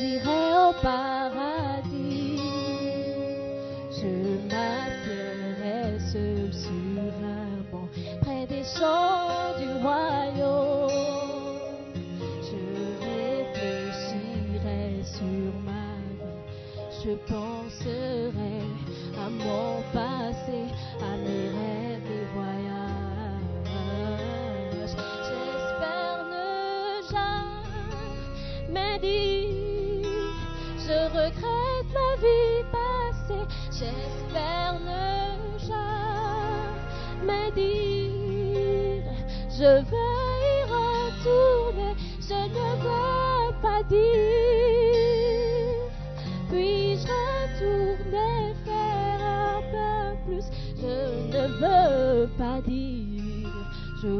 [0.00, 0.50] J'irai
[6.00, 7.62] je sur un
[8.22, 8.64] près des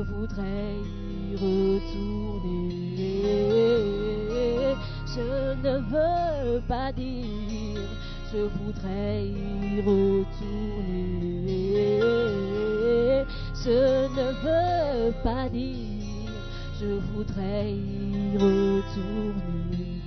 [0.00, 0.76] je voudrais
[1.30, 1.84] y retourner.
[5.06, 7.82] Je ne veux pas dire,
[8.32, 10.26] je voudrais y retourner.
[13.62, 16.32] Je ne veux pas dire,
[16.80, 20.00] je voudrais y retourner.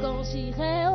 [0.00, 0.89] Quand j'irai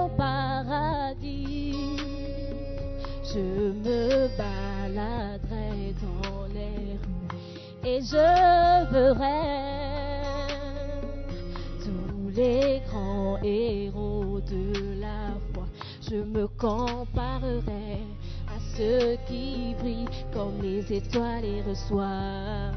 [16.57, 17.99] comparerai
[18.47, 22.73] à ceux qui brillent comme les étoiles et reçoivent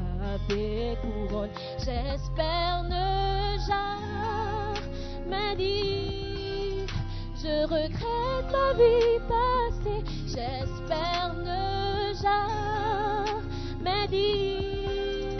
[0.49, 1.49] des couronnes.
[1.77, 6.87] J'espère ne jamais dire,
[7.35, 10.03] je regrette ma vie passée.
[10.25, 15.39] J'espère ne jamais dire,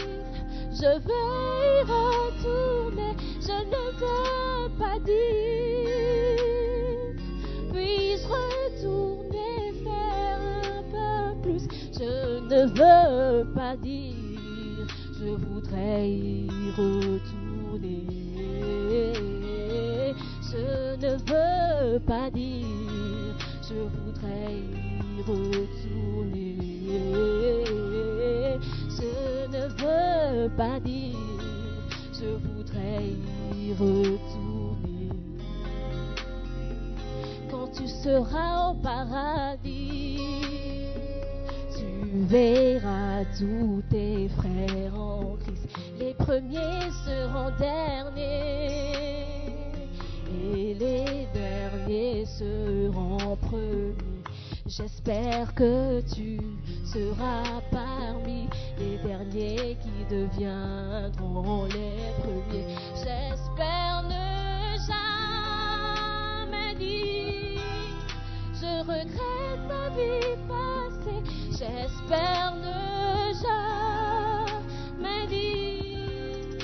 [0.71, 1.29] je veux
[1.65, 3.13] y retourner.
[3.41, 5.58] Je ne veux pas dire,
[12.49, 14.87] ne veux pas dire,
[15.19, 18.07] je voudrais y retourner.
[20.51, 26.57] Je ne veux pas dire, je voudrais y retourner.
[28.97, 29.11] Je
[29.51, 31.15] ne veux pas dire,
[32.13, 33.13] je voudrais
[33.55, 35.09] y retourner.
[37.51, 40.08] Quand tu seras au paradis,
[42.27, 45.67] verras tous tes frères en Christ.
[45.99, 48.91] Les premiers seront derniers
[50.27, 53.95] et les derniers seront premiers.
[54.65, 56.39] J'espère que tu
[56.85, 62.75] seras parmi les derniers qui deviendront les premiers.
[62.93, 67.61] J'espère ne jamais dire,
[68.53, 71.18] je regrette ma vie passée.
[71.59, 76.55] J'espère ne jamais dire,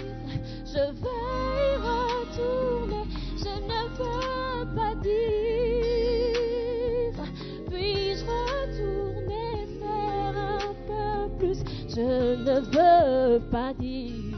[0.66, 1.26] je vais
[1.60, 3.04] y retourner,
[3.36, 5.16] je ne peux pas dire,
[7.70, 11.60] puis-je retourner faire un peu plus,
[11.90, 12.08] je
[12.38, 14.38] ne veux pas dire,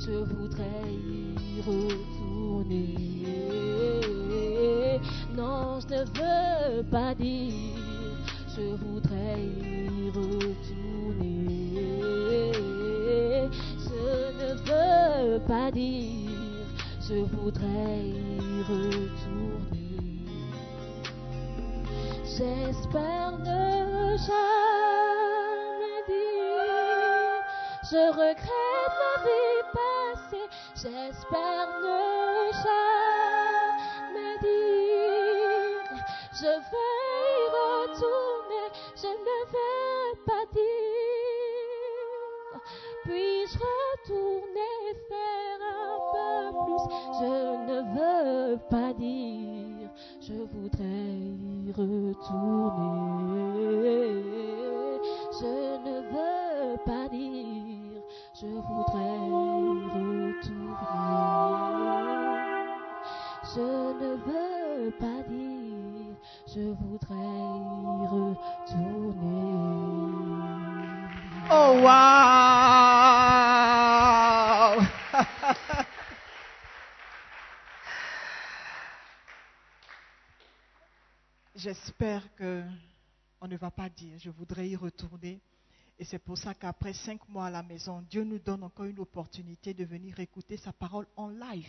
[0.00, 2.96] je voudrais y retourner.
[5.36, 7.52] Non, je ne veux pas dire,
[8.56, 10.10] je voudrais y
[18.68, 19.96] retourner.
[22.24, 27.42] J'espère ne jamais dire,
[27.90, 28.55] je regrette
[47.18, 49.88] Je ne veux pas dire,
[50.20, 52.96] je voudrais y retourner.
[55.40, 55.54] Je
[55.86, 58.02] ne veux pas dire,
[58.34, 59.40] je voudrais y
[59.96, 60.76] retourner.
[63.54, 63.60] Je
[64.02, 66.14] ne veux pas dire,
[66.46, 69.56] je voudrais y retourner.
[71.50, 72.35] Oh, wow!
[81.66, 82.62] J'espère que
[83.40, 85.40] on ne va pas dire je voudrais y retourner.
[85.98, 89.00] Et c'est pour ça qu'après cinq mois à la maison, Dieu nous donne encore une
[89.00, 91.66] opportunité de venir écouter sa parole en live.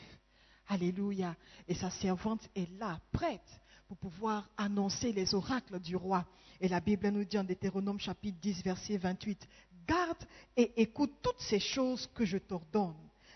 [0.68, 1.36] Alléluia.
[1.68, 6.28] Et sa servante est là, prête pour pouvoir annoncer les oracles du roi.
[6.62, 9.48] Et la Bible nous dit en Deutéronome chapitre 10, verset 28,
[9.88, 10.24] Garde
[10.56, 12.94] et écoute toutes ces choses que je t'ordonne,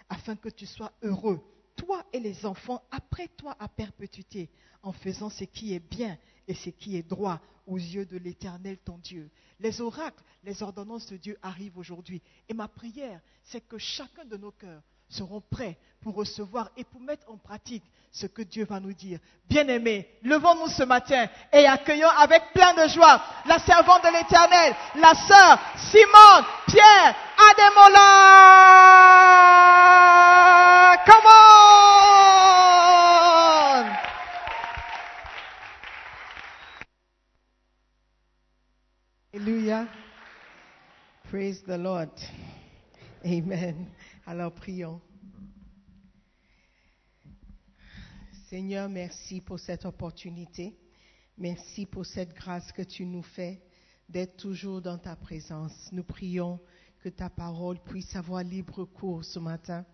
[0.07, 1.41] afin que tu sois heureux,
[1.75, 4.50] toi et les enfants après toi à perpétuité,
[4.83, 8.77] en faisant ce qui est bien et ce qui est droit aux yeux de l'Éternel
[8.79, 9.29] ton Dieu.
[9.59, 12.21] Les oracles, les ordonnances de Dieu arrivent aujourd'hui.
[12.50, 16.99] Et ma prière, c'est que chacun de nos cœurs seront prêts pour recevoir et pour
[17.01, 19.19] mettre en pratique ce que Dieu va nous dire.
[19.47, 25.13] Bien-aimés, levons-nous ce matin et accueillons avec plein de joie la servante de l'Éternel, la
[25.13, 27.15] sœur Simone Pierre
[27.51, 28.17] Ademola.
[31.05, 31.51] Come on!
[39.33, 39.87] Alléluia.
[41.29, 42.11] Praise the Lord.
[43.23, 43.88] Amen.
[44.25, 45.00] Alors prions.
[48.50, 50.75] Seigneur, merci pour cette opportunité.
[51.38, 53.62] Merci pour cette grâce que tu nous fais
[54.09, 55.89] d'être toujours dans ta présence.
[55.91, 56.59] Nous prions
[57.00, 59.85] que ta parole puisse avoir libre cours ce matin.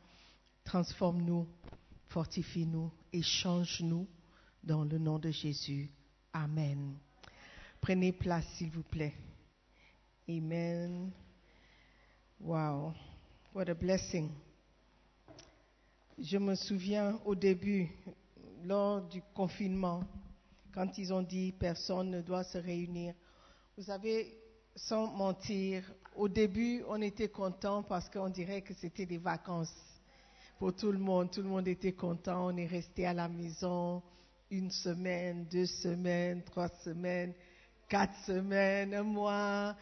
[0.63, 1.47] Transforme-nous,
[2.07, 4.07] fortifie-nous et change-nous
[4.63, 5.89] dans le nom de Jésus.
[6.31, 6.97] Amen.
[7.81, 9.15] Prenez place, s'il vous plaît.
[10.29, 11.11] Amen.
[12.39, 12.93] Wow.
[13.57, 14.29] What a blessing.
[16.19, 17.89] Je me souviens au début,
[18.63, 20.03] lors du confinement,
[20.71, 23.15] quand ils ont dit personne ne doit se réunir.
[23.75, 24.31] Vous savez,
[24.75, 29.73] sans mentir, au début, on était content parce qu'on dirait que c'était des vacances
[30.59, 31.31] pour tout le monde.
[31.31, 32.45] Tout le monde était content.
[32.49, 34.03] On est resté à la maison
[34.51, 37.33] une semaine, deux semaines, trois semaines,
[37.89, 39.75] quatre semaines, un mois,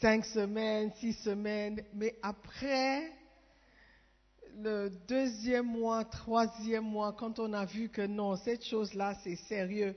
[0.00, 1.82] cinq semaines, six semaines.
[1.94, 3.12] Mais après
[4.56, 9.94] le deuxième mois, troisième mois, quand on a vu que non, cette chose-là, c'est sérieux,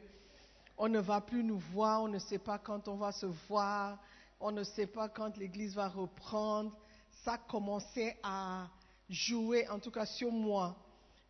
[0.78, 4.00] on ne va plus nous voir, on ne sait pas quand on va se voir,
[4.40, 6.76] on ne sait pas quand l'Église va reprendre,
[7.24, 8.68] ça commençait à
[9.10, 10.76] jouer, en tout cas sur moi.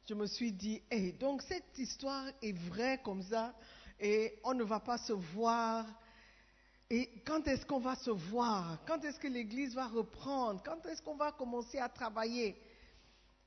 [0.07, 3.53] Je me suis dit, hey, donc cette histoire est vraie comme ça,
[3.99, 5.85] et on ne va pas se voir.
[6.95, 8.77] Et quand est-ce qu'on va se voir?
[8.85, 10.61] Quand est-ce que l'Église va reprendre?
[10.63, 12.55] Quand est-ce qu'on va commencer à travailler?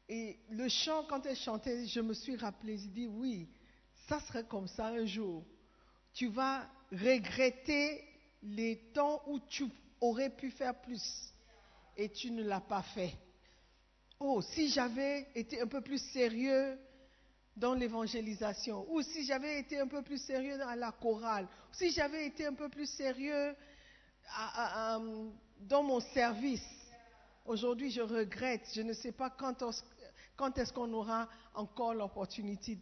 [0.08, 3.48] Et le chant, quand elle chantait, je me suis rappelé, j'ai dit, oui,
[4.08, 5.44] ça serait comme ça un jour.
[6.12, 8.02] Tu vas regretter
[8.42, 9.66] les temps où tu
[10.00, 11.32] aurais pu faire plus
[11.96, 13.14] et tu ne l'as pas fait.
[14.18, 16.76] Oh, si j'avais été un peu plus sérieux
[17.56, 22.26] dans l'évangélisation, ou si j'avais été un peu plus sérieux dans la chorale, si j'avais
[22.26, 23.54] été un peu plus sérieux
[24.28, 25.00] à- à- à,
[25.60, 26.64] dans mon service.
[27.46, 28.62] Aujourd'hui, je regrette.
[28.74, 29.62] Je ne sais pas quand,
[30.58, 32.78] est-ce qu'on aura encore l'opportunité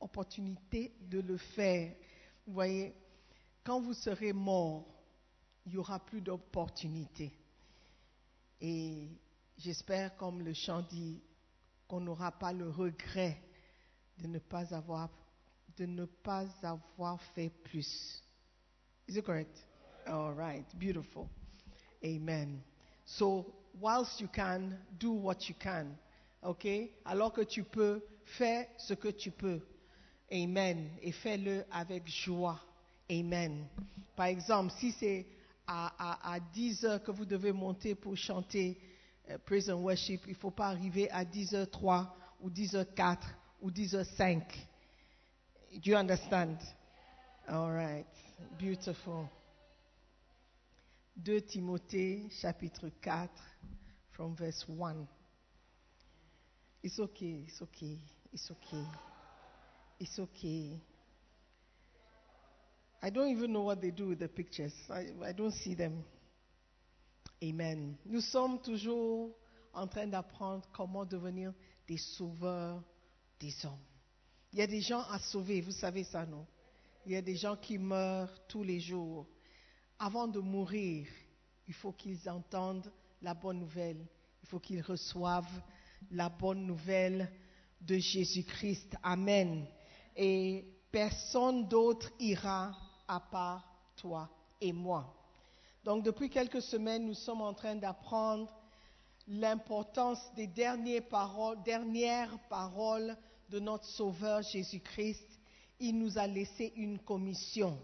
[0.00, 1.92] opportunité de le faire.
[2.46, 2.92] Vous voyez,
[3.64, 4.84] quand vous serez mort,
[5.64, 7.32] il n'y aura plus d'opportunité.
[8.60, 9.08] Et
[9.58, 11.22] j'espère, comme le chant dit,
[11.86, 13.40] qu'on n'aura pas le regret
[14.22, 15.10] de ne pas avoir,
[15.76, 18.22] de ne pas avoir fait plus.
[19.08, 19.58] Is it correct?
[20.06, 21.28] All right, beautiful.
[22.04, 22.62] Amen.
[23.04, 23.46] So,
[23.80, 25.96] whilst you can, do what you can.
[26.42, 26.90] OK?
[27.04, 28.00] Alors que tu peux,
[28.38, 29.60] fais ce que tu peux.
[30.30, 30.88] Amen.
[31.02, 32.60] Et fais-le avec joie.
[33.10, 33.66] Amen.
[34.16, 35.26] Par exemple, si c'est
[35.66, 38.78] à, à, à 10 heures que vous devez monter pour chanter
[39.30, 42.08] euh, Praise and Worship, il ne faut pas arriver à 10h03
[42.40, 43.18] ou 10h04
[43.62, 44.42] ou 10h05.
[45.82, 46.58] Do you understand?
[47.48, 48.06] All right.
[48.58, 49.28] Beautiful.
[51.24, 53.28] 2 Timothée chapitre 4
[54.12, 55.06] from verse 1.
[56.82, 57.98] It's okay, it's okay,
[58.32, 58.84] it's okay.
[60.00, 60.80] It's okay.
[63.00, 64.72] I don't even know what they do with the pictures.
[64.90, 66.02] I, I don't see them.
[67.42, 67.96] Amen.
[68.04, 69.30] Nous sommes toujours
[69.72, 71.52] en train d'apprendre comment devenir
[71.86, 72.82] des sauveurs
[73.42, 73.84] des hommes.
[74.52, 76.46] Il y a des gens à sauver, vous savez ça, non?
[77.04, 79.26] Il y a des gens qui meurent tous les jours.
[79.98, 81.08] Avant de mourir,
[81.66, 84.06] il faut qu'ils entendent la bonne nouvelle.
[84.42, 85.60] Il faut qu'ils reçoivent
[86.12, 87.30] la bonne nouvelle
[87.80, 88.96] de Jésus-Christ.
[89.02, 89.66] Amen.
[90.14, 92.76] Et personne d'autre ira
[93.08, 93.64] à part
[93.96, 94.30] toi
[94.60, 95.12] et moi.
[95.82, 98.52] Donc depuis quelques semaines, nous sommes en train d'apprendre
[99.26, 103.16] l'importance des dernières paroles, dernières paroles
[103.52, 105.28] de notre Sauveur Jésus-Christ.
[105.78, 107.78] Il nous a laissé une commission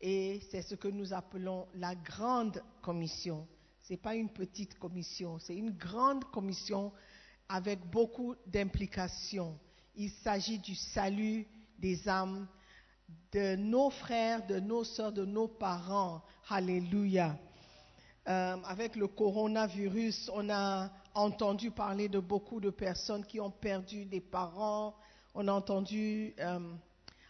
[0.00, 3.46] et c'est ce que nous appelons la grande commission.
[3.82, 6.92] Ce n'est pas une petite commission, c'est une grande commission
[7.48, 9.58] avec beaucoup d'implications.
[9.96, 11.44] Il s'agit du salut
[11.76, 12.46] des âmes
[13.32, 16.22] de nos frères, de nos sœurs, de nos parents.
[16.48, 17.36] Alléluia.
[18.28, 20.88] Euh, avec le coronavirus, on a
[21.20, 24.94] entendu parler de beaucoup de personnes qui ont perdu des parents.
[25.34, 26.58] On a entendu euh,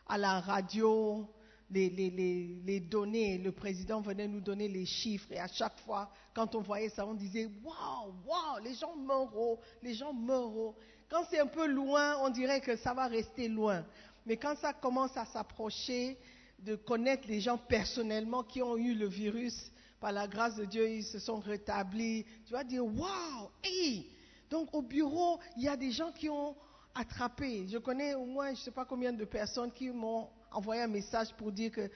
[0.08, 1.28] à la radio
[1.70, 3.38] les, les, données.
[3.38, 5.30] Le président venait nous donner les chiffres.
[5.30, 9.58] Et à chaque fois, quand on voyait ça, on disait Waouh, waouh, les gens meurent,
[9.82, 10.74] les gens meurent.
[11.08, 13.84] Quand c'est un peu loin, on dirait que ça va rester loin.
[14.26, 16.18] Mais quand ça commence à s'approcher,
[16.60, 19.70] de connaître les gens personnellement qui ont eu le virus,
[20.00, 22.24] par la grâce de Dieu, ils se sont rétablis.
[22.46, 24.10] Tu vas dire, waouh, hey!
[24.48, 26.56] Donc au bureau, il y a des gens qui ont
[26.94, 27.66] attrapé.
[27.68, 30.88] Je connais au moins, je ne sais pas combien de personnes qui m'ont envoyé un
[30.88, 31.88] message pour dire que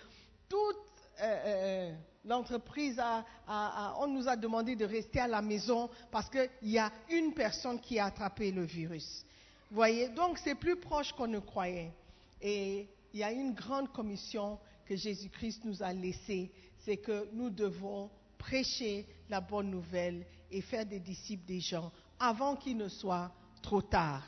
[0.48, 0.76] toute
[1.20, 1.94] euh, euh,
[2.24, 6.48] l'entreprise, a, a, a, on nous a demandé de rester à la maison parce qu'il
[6.62, 9.24] y a une personne qui a attrapé le virus.
[9.70, 11.92] Vous voyez, donc c'est plus proche qu'on ne croyait.
[12.40, 16.50] Et il y a une grande commission que Jésus-Christ nous a laissée,
[16.84, 22.56] c'est que nous devons prêcher la bonne nouvelle et faire des disciples des gens avant
[22.56, 23.30] qu'il ne soit
[23.62, 24.22] trop tard.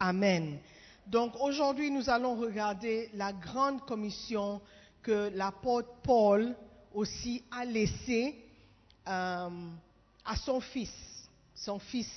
[0.00, 0.58] Amen.
[1.06, 4.60] Donc aujourd'hui, nous allons regarder la grande commission
[5.02, 6.54] que l'apôtre Paul
[6.92, 8.36] aussi a laissée
[9.06, 9.48] euh,
[10.24, 10.92] à son fils,
[11.54, 12.08] son fils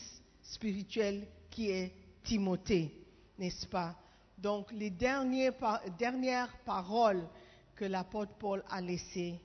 [0.43, 1.93] spirituel qui est
[2.23, 2.93] Timothée,
[3.37, 3.95] n'est-ce pas?
[4.37, 5.53] Donc les dernières,
[5.97, 7.27] dernières paroles
[7.75, 9.39] que l'apôtre Paul a laissées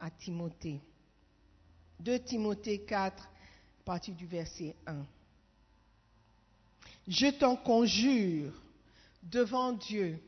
[0.00, 0.80] à Timothée.
[2.00, 3.28] 2 Timothée 4, à
[3.84, 5.04] partir du verset 1.
[7.08, 8.52] Je t'en conjure
[9.22, 10.20] devant Dieu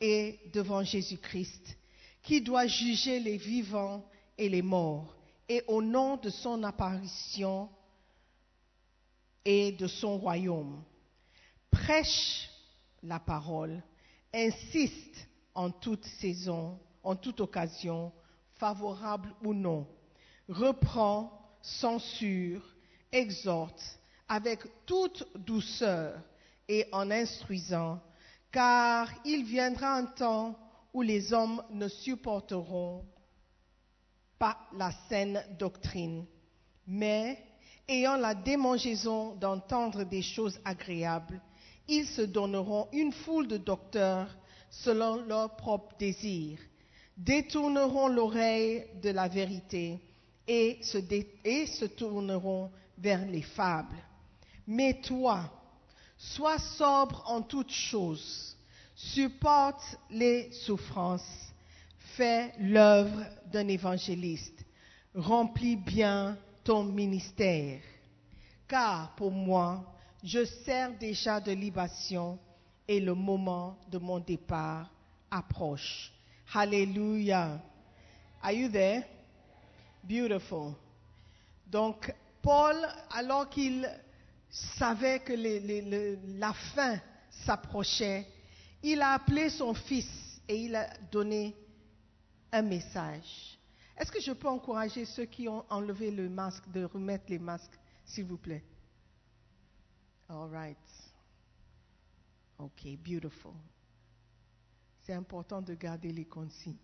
[0.00, 1.76] et devant Jésus-Christ,
[2.22, 4.04] qui doit juger les vivants
[4.36, 5.14] et les morts,
[5.48, 7.68] et au nom de son apparition
[9.44, 10.82] et de son royaume.
[11.70, 12.48] Prêche
[13.02, 13.82] la parole,
[14.32, 18.12] insiste en toute saison, en toute occasion,
[18.60, 19.86] favorable ou non,
[20.48, 22.62] reprend, censure,
[23.10, 23.98] exhorte
[24.28, 26.20] avec toute douceur
[26.68, 28.00] et en instruisant,
[28.52, 30.56] car il viendra un temps
[30.92, 33.04] où les hommes ne supporteront
[34.38, 36.26] pas la saine doctrine,
[36.86, 37.42] mais
[37.88, 41.40] ayant la démangeaison d'entendre des choses agréables,
[41.88, 44.28] ils se donneront une foule de docteurs
[44.70, 46.60] selon leurs propres désirs,
[47.20, 50.00] détourneront l'oreille de la vérité
[50.46, 53.96] et se, tourneront vers les fables.
[54.66, 55.42] Mais toi,
[56.16, 58.56] sois sobre en toutes choses,
[58.94, 61.52] supporte les souffrances,
[62.16, 63.22] fais l'œuvre
[63.52, 64.64] d'un évangéliste,
[65.14, 67.82] remplis bien ton ministère.
[68.66, 69.84] Car pour moi,
[70.24, 72.38] je sers déjà de libation
[72.88, 74.90] et le moment de mon départ
[75.30, 76.12] approche.
[76.52, 77.62] Hallelujah.
[78.42, 79.04] Are you there?
[80.02, 80.74] Beautiful.
[81.70, 82.76] Donc, Paul,
[83.10, 83.88] alors qu'il
[84.50, 85.34] savait que
[86.38, 88.26] la fin s'approchait,
[88.82, 91.54] il a appelé son fils et il a donné
[92.50, 93.58] un message.
[93.96, 97.78] Est-ce que je peux encourager ceux qui ont enlevé le masque de remettre les masques,
[98.04, 98.64] s'il vous plaît?
[100.28, 100.76] All right.
[102.58, 103.52] OK, beautiful.
[105.00, 106.78] C'est important de garder les consignes.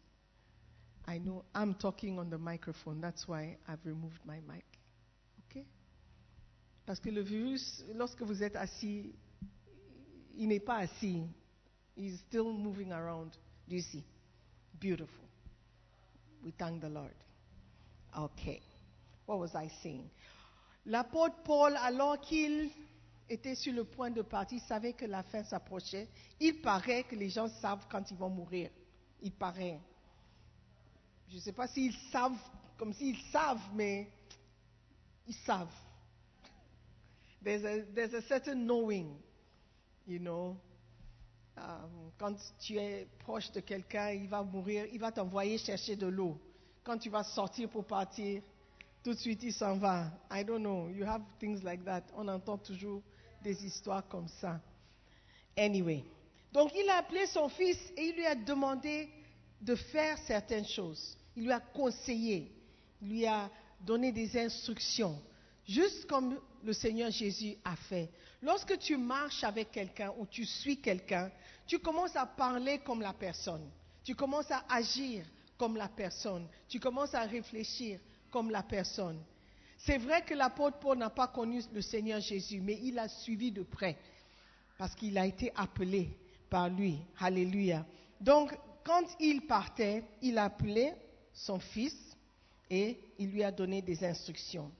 [1.08, 4.64] I know I'm talking on the microphone, that's why I've removed my mic.
[5.38, 5.64] OK?
[6.84, 9.14] Parce que le virus, lorsque vous êtes assis,
[10.36, 11.22] il n'est pas assis.
[11.96, 13.30] He's still moving around.
[13.68, 14.04] Do you see?
[14.78, 15.24] Beautiful.
[16.44, 17.14] We thank the Lord.
[18.16, 18.60] Okay.
[19.26, 20.08] What was I saying?
[20.86, 22.70] L'apôtre Paul, alors qu'il
[23.28, 26.08] était sur le point de partir, savait que la fin s'approchait.
[26.40, 28.70] Il paraît que les gens savent quand ils vont mourir.
[29.20, 29.80] Il paraît.
[31.28, 32.38] Je ne sais pas s'ils savent,
[32.78, 34.08] comme s'ils savent, mais
[35.26, 35.74] ils savent.
[37.42, 39.16] There's a, there's a certain knowing,
[40.06, 40.56] you know.
[41.56, 46.06] Um, quand tu es proche de quelqu'un, il va mourir, il va t'envoyer chercher de
[46.06, 46.38] l'eau.
[46.84, 48.42] Quand tu vas sortir pour partir,
[49.02, 50.10] tout de suite il s'en va.
[50.30, 52.02] I don't know, you have things like that.
[52.14, 53.02] On entend toujours
[53.46, 54.60] des histoires comme ça.
[55.56, 56.02] Anyway,
[56.52, 59.08] donc il a appelé son fils et il lui a demandé
[59.60, 61.16] de faire certaines choses.
[61.36, 62.50] Il lui a conseillé,
[63.00, 63.48] il lui a
[63.80, 65.22] donné des instructions,
[65.64, 68.10] juste comme le Seigneur Jésus a fait.
[68.42, 71.30] Lorsque tu marches avec quelqu'un ou tu suis quelqu'un,
[71.68, 73.70] tu commences à parler comme la personne,
[74.02, 75.24] tu commences à agir
[75.56, 78.00] comme la personne, tu commences à réfléchir
[78.32, 79.22] comme la personne.
[79.78, 83.52] C'est vrai que l'apôtre Paul n'a pas connu le Seigneur Jésus, mais il a suivi
[83.52, 83.96] de près
[84.78, 86.16] parce qu'il a été appelé
[86.50, 86.98] par lui.
[87.18, 87.84] Alléluia.
[88.20, 90.92] Donc, quand il partait, il a appelé
[91.32, 91.96] son fils
[92.70, 94.70] et il lui a donné des instructions.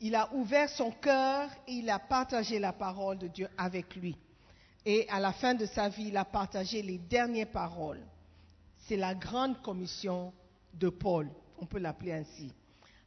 [0.00, 4.16] Il a ouvert son cœur et il a partagé la parole de Dieu avec lui.
[4.86, 8.00] Et à la fin de sa vie, il a partagé les dernières paroles.
[8.86, 10.32] C'est la grande commission
[10.72, 11.28] de Paul.
[11.58, 12.50] On peut l'appeler ainsi.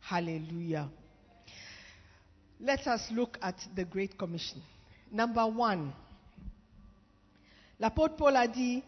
[0.09, 0.89] Hallelujah.
[2.59, 4.61] Let us look at the Great Commission.
[5.11, 5.91] Number one.
[7.79, 8.81] L'apôtre Paul a dit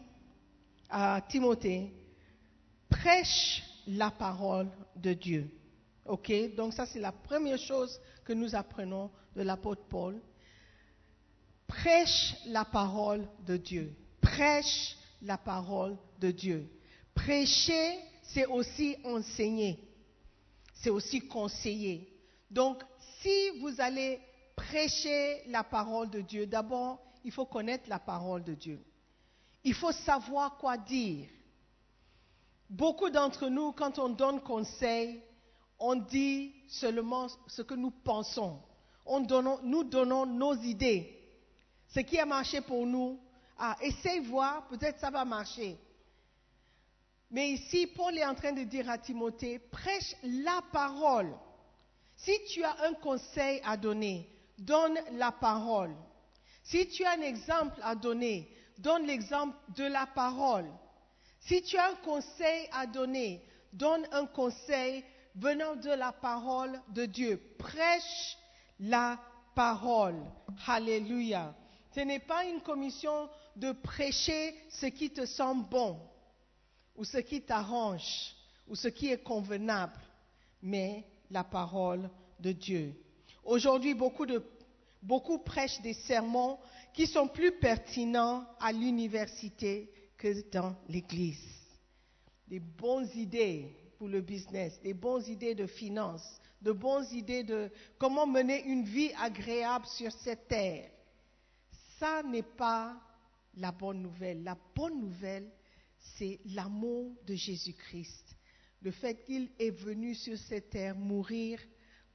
[0.89, 1.91] à Timothée,
[2.89, 5.49] prêche la parole de Dieu.
[6.05, 6.31] OK?
[6.55, 10.21] Donc ça, c'est la première chose que nous apprenons de l'apôtre Paul.
[11.67, 13.93] Prêche la parole de Dieu.
[14.21, 16.69] Prêche la parole de Dieu.
[17.13, 19.79] Prêcher, c'est aussi enseigner.
[20.73, 22.07] C'est aussi conseiller.
[22.49, 22.83] Donc,
[23.25, 24.19] si vous allez
[24.55, 28.79] prêcher la parole de Dieu, d'abord, il faut connaître la parole de Dieu.
[29.63, 31.27] Il faut savoir quoi dire.
[32.69, 35.23] Beaucoup d'entre nous, quand on donne conseil,
[35.79, 38.61] on dit seulement ce que nous pensons.
[39.07, 41.11] On donnons- nous donnons nos idées.
[41.87, 43.19] Ce qui a marché pour nous,
[43.57, 45.77] ah, essaye voir, peut-être ça va marcher.
[47.31, 51.33] Mais ici, Paul est en train de dire à Timothée, prêche la parole.
[52.17, 55.95] Si tu as un conseil à donner, donne la parole.
[56.63, 60.69] Si tu as un exemple à donner, donne l'exemple de la parole.
[61.41, 65.03] Si tu as un conseil à donner, donne un conseil
[65.35, 67.41] venant de la parole de Dieu.
[67.59, 68.37] Prêche
[68.79, 69.19] la
[69.53, 70.19] parole.
[70.65, 71.53] Alléluia.
[71.93, 75.99] Ce n'est pas une commission de prêcher ce qui te semble bon
[76.95, 78.35] ou ce qui t'arrange
[78.67, 79.99] ou ce qui est convenable,
[80.61, 82.09] mais la parole
[82.39, 82.93] de Dieu.
[83.43, 86.57] Aujourd'hui, beaucoup, prêchent des sermons
[86.93, 91.43] qui sont plus pertinents à l'université que dans l'église.
[92.47, 97.69] Des bonnes idées pour le business, des bonnes idées de finance, de bonnes idées de
[97.97, 100.89] comment mener une vie agréable sur cette terre.
[101.99, 102.95] Ça n'est pas
[103.57, 104.43] la bonne nouvelle.
[104.43, 105.49] La bonne nouvelle,
[106.17, 108.24] c'est l'amour de Jésus-Christ.
[108.85, 111.59] Le fait qu'il est venu sur cette terre mourir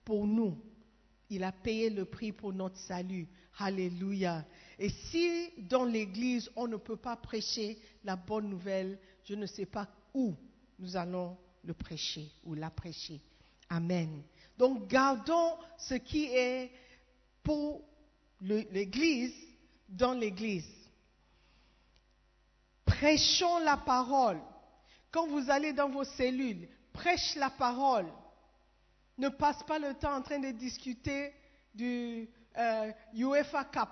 [0.05, 0.57] pour nous.
[1.29, 3.27] Il a payé le prix pour notre salut.
[3.59, 4.47] Alléluia.
[4.79, 9.67] Et si dans l'Église, on ne peut pas prêcher la bonne nouvelle, je ne sais
[9.67, 10.37] pas où
[10.79, 13.21] nous allons le prêcher ou la prêcher.
[13.69, 14.23] Amen.
[14.57, 16.71] Donc gardons ce qui est
[17.43, 17.83] pour
[18.43, 19.35] l'Église
[19.89, 20.71] dans l'Église.
[22.85, 24.39] Prêchons la parole.
[25.11, 28.07] Quand vous allez dans vos cellules, prêche la parole.
[29.19, 31.33] Ne passe pas le temps en train de discuter
[31.75, 33.89] du euh, UEFA Cup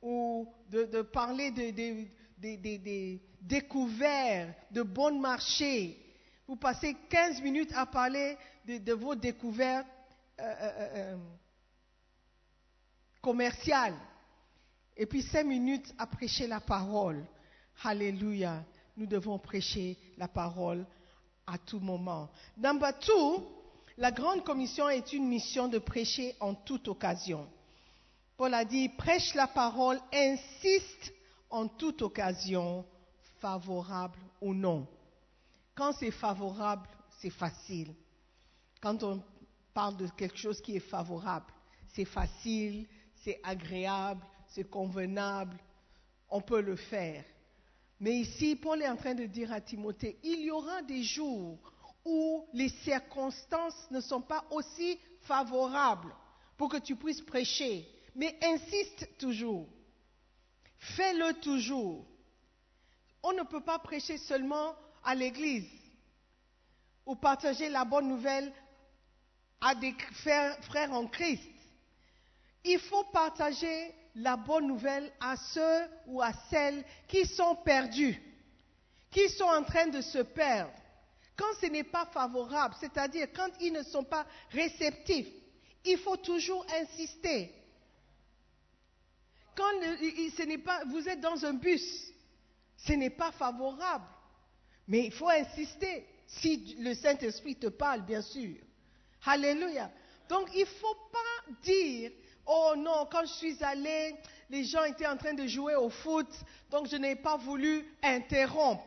[0.00, 5.98] ou de, parler des de, découvertes, de bons marchés.
[6.46, 9.86] Vous passez 15 minutes à parler de, vos découvertes
[10.40, 11.16] euh, euh,
[13.20, 13.96] commerciales.
[14.96, 17.24] Et puis cinq minutes à prêcher la parole.
[17.84, 18.64] Alléluia.
[18.96, 20.86] Nous devons prêcher la parole
[21.46, 22.30] à tout moment.
[22.56, 23.46] Number two,
[23.98, 27.48] la grande commission est une mission de prêcher en toute occasion.
[28.36, 31.12] Paul a dit, prêche la parole, insiste
[31.50, 32.84] en toute occasion,
[33.40, 34.86] favorable ou non.
[35.74, 36.88] Quand c'est favorable,
[37.20, 37.94] c'est facile.
[38.80, 39.22] Quand on
[39.72, 41.46] parle de quelque chose qui est favorable,
[41.94, 42.86] c'est facile,
[43.22, 45.56] c'est agréable, c'est convenable,
[46.28, 47.24] on peut le faire.
[48.02, 51.56] Mais ici, Paul est en train de dire à Timothée, il y aura des jours
[52.04, 56.12] où les circonstances ne sont pas aussi favorables
[56.56, 57.88] pour que tu puisses prêcher.
[58.16, 59.68] Mais insiste toujours.
[60.80, 62.04] Fais-le toujours.
[63.22, 65.70] On ne peut pas prêcher seulement à l'église
[67.06, 68.52] ou partager la bonne nouvelle
[69.60, 71.48] à des frères en Christ.
[72.64, 78.20] Il faut partager la bonne nouvelle à ceux ou à celles qui sont perdus,
[79.10, 80.72] qui sont en train de se perdre.
[81.36, 85.28] Quand ce n'est pas favorable, c'est-à-dire quand ils ne sont pas réceptifs,
[85.84, 87.52] il faut toujours insister.
[89.54, 89.72] Quand
[90.86, 92.12] vous êtes dans un bus,
[92.76, 94.04] ce n'est pas favorable,
[94.86, 96.06] mais il faut insister.
[96.26, 98.56] Si le Saint-Esprit te parle, bien sûr.
[99.24, 99.90] Alléluia.
[100.28, 102.10] Donc il ne faut pas dire,
[102.46, 104.16] oh non, quand je suis allé,
[104.50, 106.28] les gens étaient en train de jouer au foot,
[106.70, 108.84] donc je n'ai pas voulu interrompre.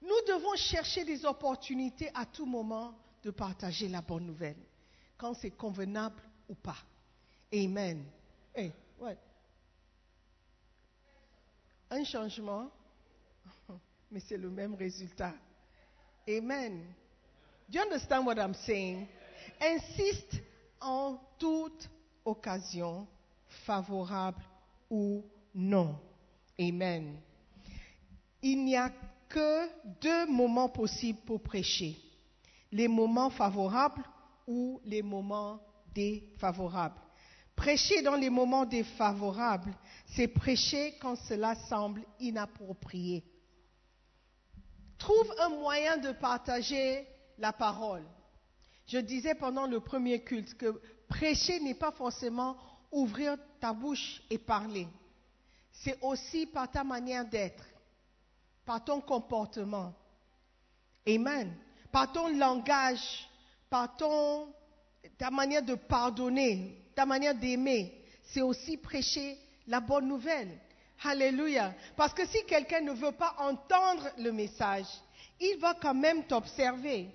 [0.00, 4.58] Nous devons chercher des opportunités à tout moment de partager la bonne nouvelle,
[5.16, 6.78] quand c'est convenable ou pas.
[7.54, 8.04] Amen.
[8.54, 9.14] Hey, what?
[11.90, 12.70] Un changement,
[14.10, 15.34] mais c'est le même résultat.
[16.28, 16.82] Amen.
[17.68, 19.06] Do you understand what I'm saying?
[19.62, 20.42] Insiste
[20.80, 21.88] en toute
[22.24, 23.06] occasion,
[23.64, 24.42] favorable
[24.90, 25.96] ou non.
[26.58, 27.16] Amen.
[28.42, 28.90] Il n'y a
[29.28, 29.68] que
[30.00, 31.96] deux moments possibles pour prêcher.
[32.72, 34.02] Les moments favorables
[34.48, 35.60] ou les moments
[35.94, 37.00] défavorables.
[37.54, 39.74] Prêcher dans les moments défavorables,
[40.06, 43.22] c'est prêcher quand cela semble inapproprié.
[44.98, 47.06] Trouve un moyen de partager
[47.38, 48.04] la parole.
[48.92, 50.78] Je disais pendant le premier culte que
[51.08, 52.58] prêcher n'est pas forcément
[52.90, 54.86] ouvrir ta bouche et parler.
[55.72, 57.64] C'est aussi par ta manière d'être,
[58.66, 59.94] par ton comportement.
[61.08, 61.56] Amen.
[61.90, 63.26] Par ton langage,
[63.70, 64.52] par ton,
[65.16, 68.04] ta manière de pardonner, ta manière d'aimer.
[68.24, 70.50] C'est aussi prêcher la bonne nouvelle.
[71.02, 71.74] Alléluia.
[71.96, 74.86] Parce que si quelqu'un ne veut pas entendre le message,
[75.40, 77.08] il va quand même t'observer.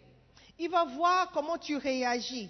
[0.59, 2.49] Il va voir comment tu réagis.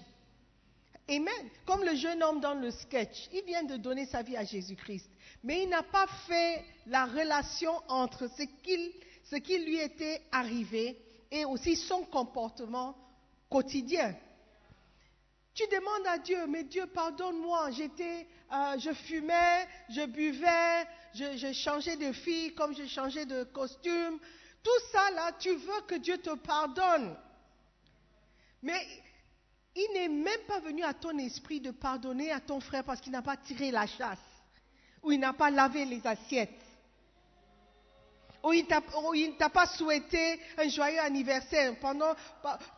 [1.08, 1.50] Amen.
[1.64, 5.08] Comme le jeune homme dans le sketch, il vient de donner sa vie à Jésus-Christ.
[5.42, 10.98] Mais il n'a pas fait la relation entre ce, qui lui était arrivé
[11.30, 12.94] et aussi son comportement
[13.48, 14.14] quotidien.
[15.54, 21.52] Tu demandes à Dieu, mais Dieu, pardonne-moi, j'étais, euh, je fumais, je buvais, je, je
[21.52, 24.18] changeais de fille comme je changeais de costume.
[24.62, 27.16] Tout ça là, tu veux que Dieu te pardonne.
[28.62, 28.80] Mais
[29.74, 33.12] il n'est même pas venu à ton esprit de pardonner à ton frère parce qu'il
[33.12, 34.18] n'a pas tiré la chasse,
[35.02, 36.60] ou il n'a pas lavé les assiettes,
[38.42, 41.74] ou il ne t'a pas souhaité un joyeux anniversaire.
[41.80, 42.14] Pendant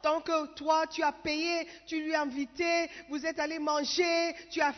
[0.02, 4.60] tant que toi tu as payé, tu lui as invité, vous êtes allé manger, tu
[4.60, 4.74] as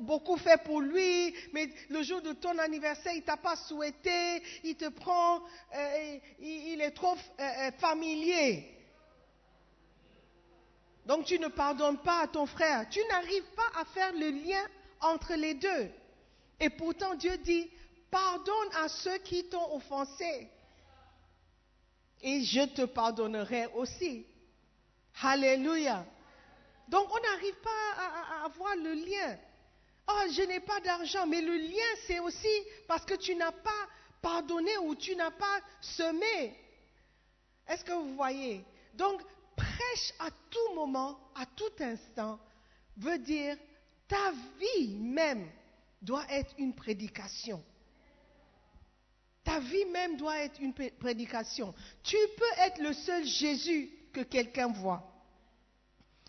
[0.00, 4.76] beaucoup fait pour lui, mais le jour de ton anniversaire il t'a pas souhaité, il
[4.76, 5.40] te prend,
[5.74, 8.79] euh, il, est trop euh, euh, familier.
[11.06, 12.88] Donc tu ne pardonnes pas à ton frère.
[12.90, 14.64] Tu n'arrives pas à faire le lien
[15.00, 15.90] entre les deux.
[16.60, 17.70] Et pourtant Dieu dit,
[18.10, 20.48] pardonne à ceux qui t'ont offensé.
[22.22, 24.26] Et je te pardonnerai aussi.
[25.22, 26.04] Alléluia.
[26.88, 29.38] Donc on n'arrive pas à, avoir le lien.
[30.08, 32.48] Oh, je n'ai pas d'argent, mais le lien c'est aussi
[32.88, 33.86] parce que tu n'as pas
[34.20, 36.56] pardonné ou tu n'as pas semé.
[37.68, 38.64] Est-ce que vous voyez?
[38.94, 39.22] Donc
[39.80, 42.38] prêche à tout moment, à tout instant,
[42.96, 43.56] veut dire
[44.08, 45.48] ta vie même
[46.02, 47.62] doit être une prédication.
[49.44, 51.74] Ta vie même doit être une prédication.
[52.02, 55.02] Tu peux être le seul Jésus que quelqu'un voit.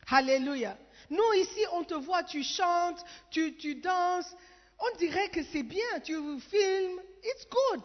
[0.07, 0.77] Alléluia.
[1.09, 4.33] Nous, ici, on te voit, tu chantes, tu, tu danses.
[4.79, 7.01] On dirait que c'est bien, tu filmes.
[7.23, 7.83] It's good.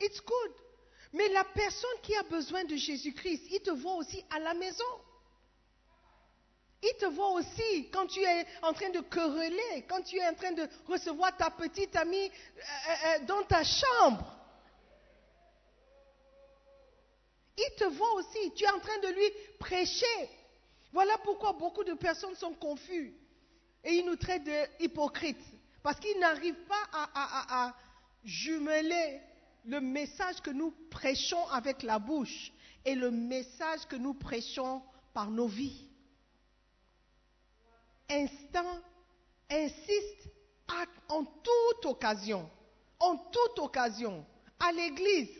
[0.00, 0.67] It's good.
[1.12, 4.84] Mais la personne qui a besoin de Jésus-Christ, il te voit aussi à la maison.
[6.82, 10.34] Il te voit aussi quand tu es en train de quereller, quand tu es en
[10.34, 14.38] train de recevoir ta petite amie euh, euh, euh, dans ta chambre.
[17.78, 18.52] te voit aussi.
[18.54, 20.30] Tu es en train de lui prêcher.
[20.92, 23.12] Voilà pourquoi beaucoup de personnes sont confuses.
[23.84, 25.44] Et ils nous traitent d'hypocrites.
[25.82, 27.74] Parce qu'ils n'arrivent pas à- à
[28.24, 29.20] jumeler
[29.64, 32.52] le message que nous prêchons avec la bouche
[32.84, 35.86] et le message que nous prêchons par nos vies.
[38.10, 38.80] Instant,
[39.50, 40.28] insiste
[41.08, 42.48] en toute occasion,
[43.00, 44.24] en toute occasion,
[44.60, 45.30] à l'église,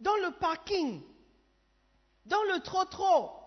[0.00, 1.00] dans le parking,
[2.26, 3.42] dans le trottoir,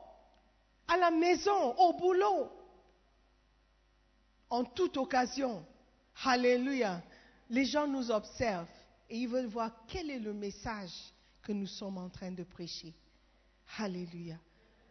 [0.88, 2.50] à la maison, au boulot,
[4.50, 5.66] en toute occasion.
[6.24, 7.02] Alléluia.
[7.50, 8.68] Les gens nous observent
[9.10, 10.92] et ils veulent voir quel est le message
[11.44, 12.94] que nous sommes en train de prêcher.
[13.78, 14.38] Alléluia.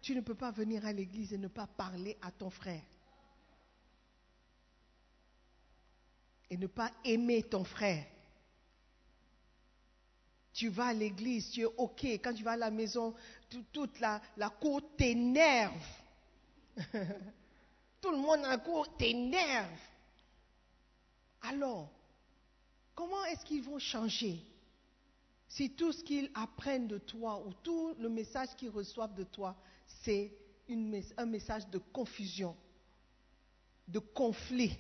[0.03, 2.83] Tu ne peux pas venir à l'église et ne pas parler à ton frère.
[6.51, 8.05] Et ne pas aimer ton frère.
[10.53, 12.05] Tu vas à l'église, tu es OK.
[12.05, 13.15] Quand tu vas à la maison,
[13.51, 15.75] tout- toute la, la cour t'énerve.
[18.01, 19.79] Tout le monde en cour t'énerve.
[21.43, 21.91] Alors,
[22.95, 24.45] comment est-ce qu'ils vont changer
[25.49, 29.55] si tout ce qu'ils apprennent de toi ou tout le message qu'ils reçoivent de toi,
[30.03, 30.33] c'est
[31.17, 32.57] un message de confusion,
[33.87, 34.77] de conflit?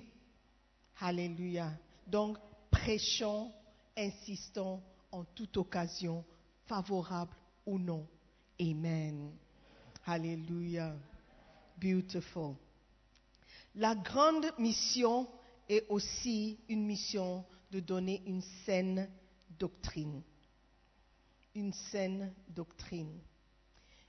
[1.00, 1.70] Alléluia.
[2.06, 2.38] Donc,
[2.70, 3.52] prêchons,
[3.96, 6.24] insistons en toute occasion,
[6.66, 8.06] favorable ou non.
[8.60, 9.30] Amen.
[10.06, 10.94] Alléluia.
[11.76, 12.54] Beautiful.
[13.76, 15.28] La grande mission
[15.68, 17.44] est aussi une mission
[17.74, 19.10] de donner une saine
[19.58, 20.22] doctrine.
[21.56, 23.18] Une saine doctrine.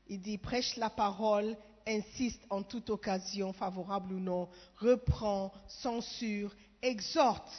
[0.06, 7.51] Il dit, prêche la parole, insiste en toute occasion, favorable ou non, reprend, censure, exhorte,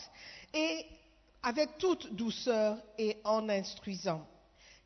[0.55, 0.87] et
[1.43, 4.25] avec toute douceur et en instruisant.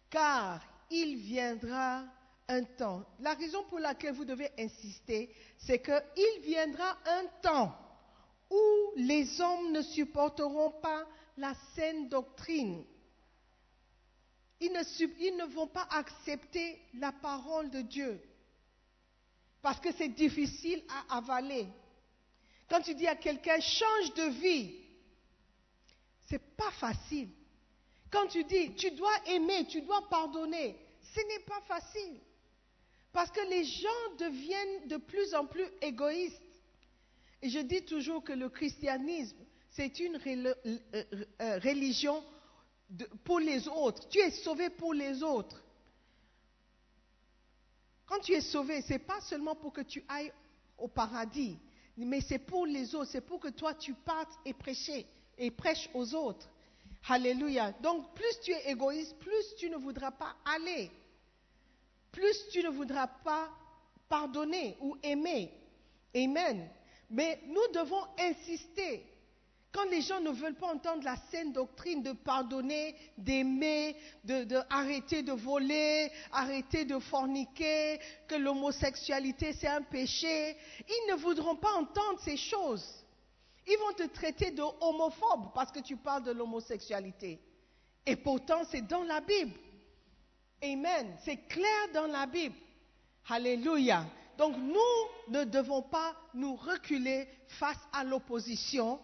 [0.09, 2.04] Car il viendra
[2.48, 3.04] un temps.
[3.20, 7.76] La raison pour laquelle vous devez insister, c'est qu'il viendra un temps
[8.50, 12.84] où les hommes ne supporteront pas la saine doctrine.
[14.60, 18.20] Ils ne, vont pas accepter la parole de Dieu
[19.62, 21.66] parce que c'est difficile à avaler.
[22.68, 24.74] Quand tu dis à quelqu'un change de vie,
[26.28, 27.28] c'est pas facile.
[28.10, 30.76] Quand tu dis tu dois aimer, tu dois pardonner,
[31.14, 32.20] ce n'est pas facile.
[33.12, 36.42] Parce que les gens deviennent de plus en plus égoïstes.
[37.42, 39.37] Et je dis toujours que le christianisme,
[39.70, 41.05] c'est une rel- euh,
[41.40, 42.22] euh, religion
[43.24, 44.09] pour les autres.
[44.09, 45.62] Tu es sauvé pour les autres.
[48.07, 50.33] Quand tu es sauvé, ce n'est pas seulement pour que tu ailles
[50.76, 51.57] au paradis,
[51.96, 55.07] mais c'est pour les autres, c'est pour que toi tu partes et prêcher
[55.38, 56.48] et prêches aux autres.
[57.09, 57.72] Alléluia.
[57.83, 60.90] Donc plus tu es égoïste, plus tu ne voudras pas aller.
[62.11, 63.48] Plus tu ne voudras pas
[64.09, 65.53] pardonner ou aimer.
[66.14, 66.68] Amen.
[67.10, 69.04] Mais nous devons insister.
[69.72, 75.22] Quand les gens ne veulent pas entendre la saine doctrine de pardonner, d'aimer, de, de
[75.22, 80.56] de voler, arrêter de forniquer, que l'homosexualité c'est un péché,
[80.88, 83.04] ils ne voudront pas entendre ces choses.
[83.66, 87.38] Ils vont te traiter de homophobe parce que tu parles de l'homosexualité.
[88.06, 89.54] Et pourtant, c'est dans la Bible.
[90.62, 91.16] Amen.
[91.24, 92.56] C'est clair dans la Bible.
[93.28, 94.04] Alléluia.
[94.38, 99.00] Donc nous ne devons pas nous reculer face à l'opposition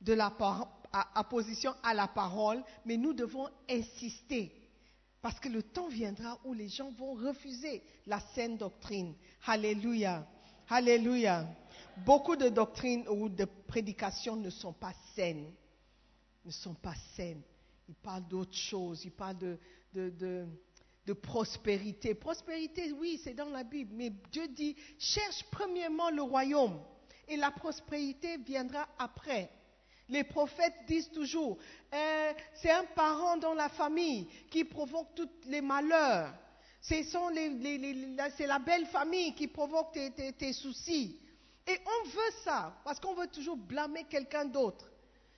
[0.00, 0.32] de la
[0.94, 4.52] à, la parole, mais nous devons insister.
[5.20, 9.14] Parce que le temps viendra où les gens vont refuser la saine doctrine.
[9.46, 10.26] Alléluia.
[10.68, 11.46] Alléluia.
[12.04, 15.50] Beaucoup de doctrines ou de prédications ne sont pas saines.
[16.44, 17.42] Ne sont pas saines.
[17.88, 19.04] Ils parlent d'autres choses.
[19.04, 19.38] Ils parlent
[19.92, 20.46] de,
[21.06, 22.14] de prospérité.
[22.14, 23.92] Prospérité, oui, c'est dans la Bible.
[23.94, 26.80] Mais Dieu dit, cherche premièrement le royaume.
[27.28, 29.50] Et la prospérité viendra après.
[30.08, 31.56] Les prophètes disent toujours,
[31.92, 36.34] euh, c'est un parent dans la famille qui provoque tous les malheurs.
[36.82, 37.02] C'est
[38.46, 41.18] la belle famille qui provoque tes, tes- tes soucis.
[41.66, 44.90] Et on veut ça, parce qu'on veut toujours blâmer quelqu'un d'autre.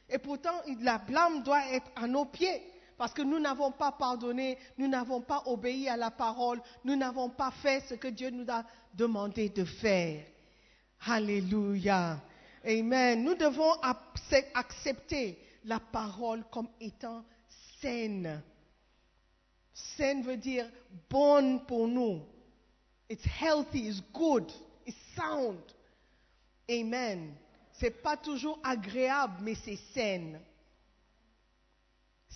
[0.08, 2.62] Et pourtant, la blâme doit être à nos pieds,
[2.98, 7.28] parce que nous n'avons pas pardonné, nous n'avons pas obéi à la parole, nous n'avons
[7.28, 10.24] pas fait ce que Dieu nous a demandé de faire.
[11.06, 12.18] Alléluia.
[12.64, 13.22] Amen.
[13.22, 17.24] Nous devons acce- accepter la parole comme étant
[17.80, 18.42] saine.
[19.74, 20.66] Saine veut dire
[21.10, 22.22] bonne pour nous.
[23.10, 24.50] It's healthy, it's good,
[24.86, 25.58] it's sound.
[26.68, 27.34] Amen.
[27.72, 30.40] C'est pas toujours agréable, mais c'est saine.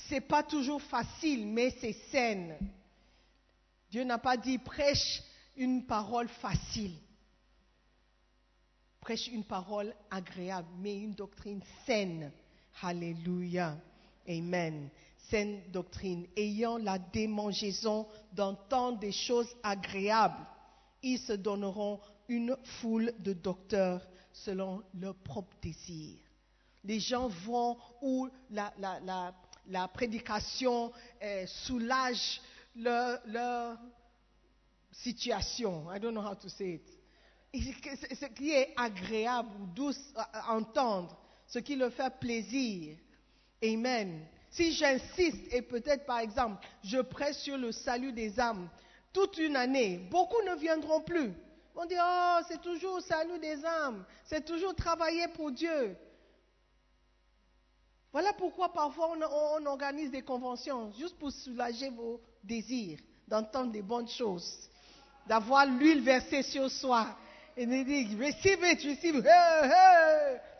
[0.08, 2.56] C'est pas toujours facile, mais c'est saine.
[3.90, 5.22] Dieu n'a pas dit prêche
[5.56, 6.94] une parole facile.
[9.00, 12.32] Prêche une parole agréable, mais une doctrine saine.
[12.82, 13.76] Alléluia.
[14.28, 14.90] Amen.
[15.28, 16.26] Saine doctrine.
[16.36, 20.46] Ayant la démangeaison d'entendre des choses agréables,
[21.02, 26.16] ils se donneront une foule de docteurs selon leur propre désir.
[26.84, 28.72] Les gens vont où la-
[29.66, 30.92] la prédication
[31.22, 32.40] euh, soulage
[32.76, 33.76] leur,
[34.92, 35.86] situation.
[35.90, 36.98] I don't know how to say it.
[37.52, 42.96] Ce qui est agréable ou douce à entendre, ce qui leur fait plaisir.
[43.62, 44.26] Amen.
[44.50, 48.68] Si j'insiste, et peut-être par exemple, je presse sur le salut des âmes
[49.12, 51.32] toute une année, beaucoup ne viendront plus.
[51.74, 55.96] Vont dire, oh, c'est toujours salut des âmes, c'est toujours travailler pour Dieu.
[58.12, 64.08] Voilà pourquoi parfois on, organise des conventions, juste pour soulager vos désirs, d'entendre des bonnes
[64.08, 64.68] choses,
[65.26, 67.16] d'avoir l'huile versée sur soi.
[67.56, 69.24] Et on dit, receive it, receive it.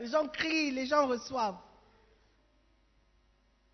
[0.01, 1.59] Les gens crient, les gens reçoivent.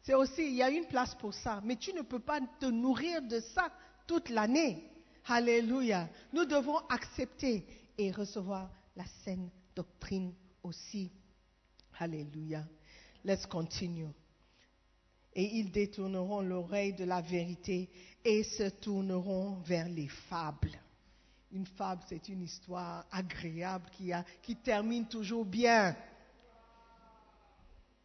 [0.02, 1.60] C'est aussi, il y a une place pour ça.
[1.64, 3.70] Mais tu ne peux pas te nourrir de ça
[4.06, 4.88] toute l'année.
[5.26, 6.08] Alléluia.
[6.32, 7.66] Nous devons accepter
[7.98, 11.10] et recevoir la saine doctrine aussi.
[11.98, 12.62] Alléluia.
[13.26, 14.08] Let's continue.
[15.34, 17.90] Et ils détourneront l'oreille de la vérité
[18.24, 20.70] et se tourneront vers les fables.
[21.50, 25.96] Une fable, c'est une histoire agréable qui, a- qui termine toujours bien.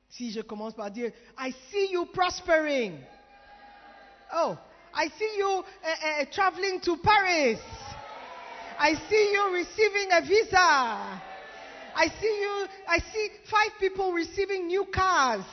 [0.09, 2.97] Si je commence par dire, I see you prospering.
[4.33, 4.57] Oh,
[4.95, 7.57] I see you uh, uh, traveling to Paris.
[8.79, 11.21] I see you receiving a visa.
[11.95, 15.43] I see you, I see five people receiving new cars.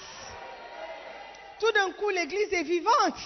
[1.61, 3.19] Tout d'un coup, l'église est vivante.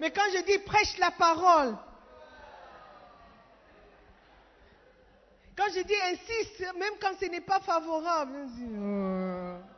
[0.00, 1.76] Mais quand je dis prêche la parole,
[5.56, 9.76] quand je dis insiste, même quand ce n'est pas favorable, on dit, oh.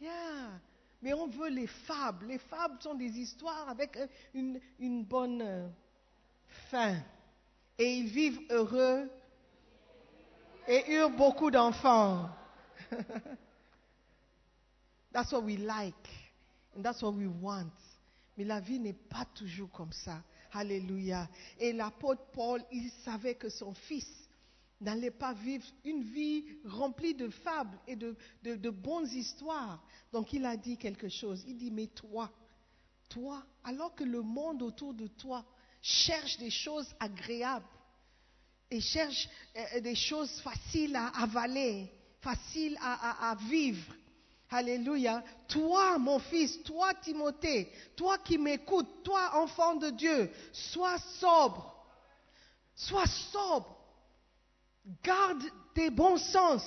[0.00, 0.60] Yeah.
[1.02, 2.26] Mais on veut les fables.
[2.26, 3.98] Les fables sont des histoires avec
[4.34, 5.72] une, bonne
[6.70, 6.96] fin.
[7.78, 9.10] Et ils vivent heureux
[10.68, 12.28] et eurent beaucoup d'enfants.
[15.12, 15.94] that's what we like.
[16.74, 17.72] And that's what we want.
[18.36, 20.22] Mais la vie n'est pas toujours comme ça.
[20.52, 21.28] Alléluia.
[21.58, 24.06] Et l'apôtre Paul, il savait que son fils
[24.80, 29.82] n'allait pas vivre une vie remplie de fables et de, de, de bonnes histoires.
[30.12, 31.42] Donc il a dit quelque chose.
[31.46, 32.30] Il dit, mais toi,
[33.08, 35.44] toi, alors que le monde autour de toi
[35.80, 37.66] cherche des choses agréables
[38.70, 43.94] et cherche euh, des choses faciles à avaler, faciles à, vivre.
[44.50, 45.22] Alléluia.
[45.48, 51.74] Toi, mon fils, toi, Timothée, toi qui m'écoutes, toi, enfant de Dieu, sois sobre.
[52.74, 53.76] Sois sobre.
[55.02, 55.42] Garde
[55.74, 56.62] tes bons sens.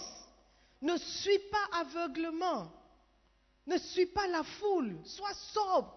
[0.82, 2.72] Ne suis pas aveuglement.
[3.66, 4.98] Ne suis pas la foule.
[5.06, 5.96] Sois sobre.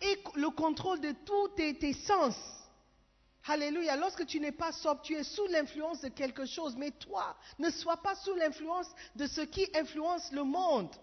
[0.00, 2.34] Et le contrôle de tous tes sens.
[3.46, 3.96] Alléluia.
[3.96, 6.76] Lorsque tu n'es pas sobre, tu es sous l'influence de quelque chose.
[6.76, 10.94] Mais toi, ne sois pas sous l'influence de ce qui influence le monde.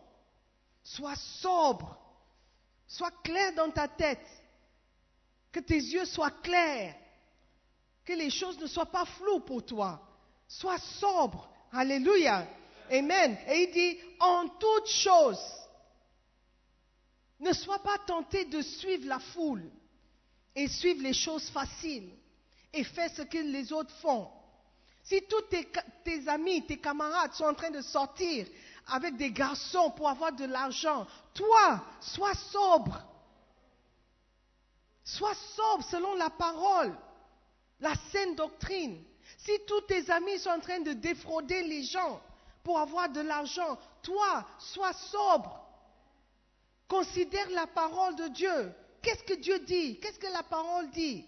[0.83, 1.97] Sois sobre.
[2.87, 4.25] Sois clair dans ta tête.
[5.51, 6.95] Que tes yeux soient clairs.
[8.05, 9.99] Que les choses ne soient pas floues pour toi.
[10.47, 11.49] Sois sobre.
[11.71, 12.47] Alléluia.
[12.91, 13.37] Amen.
[13.47, 15.41] Et il dit, en toute chose,
[17.39, 19.69] ne sois pas tenté de suivre la foule
[20.55, 22.11] et suivre les choses faciles
[22.77, 24.29] et faire ce que les autres font.
[25.03, 25.43] Si tous
[26.03, 28.45] tes amis, tes camarades sont en train de sortir
[28.87, 33.01] avec des garçons pour avoir de l'argent, toi, sois sobre.
[35.03, 36.93] Sois sobre selon la parole,
[37.79, 39.03] la saine doctrine.
[39.37, 42.21] Si tous tes amis sont en train de défrauder les gens
[42.63, 45.65] pour avoir de l'argent, toi, sois sobre.
[46.87, 48.73] Considère la parole de Dieu.
[49.01, 49.99] Qu'est-ce que Dieu dit?
[49.99, 51.25] Qu'est-ce que la parole dit?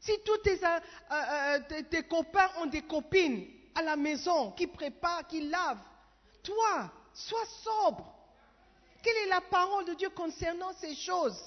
[0.00, 0.78] Si tous tes, euh,
[1.12, 5.82] euh, tes- tes copains ont des copines à la maison qui préparent, qui lavent,
[6.42, 8.14] toi, sois sobre.
[9.02, 11.40] Quelle est la parole de Dieu concernant ces choses?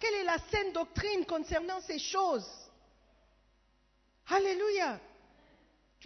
[0.00, 2.48] Quelle est la saine doctrine concernant ces choses?
[4.28, 4.98] Alléluia.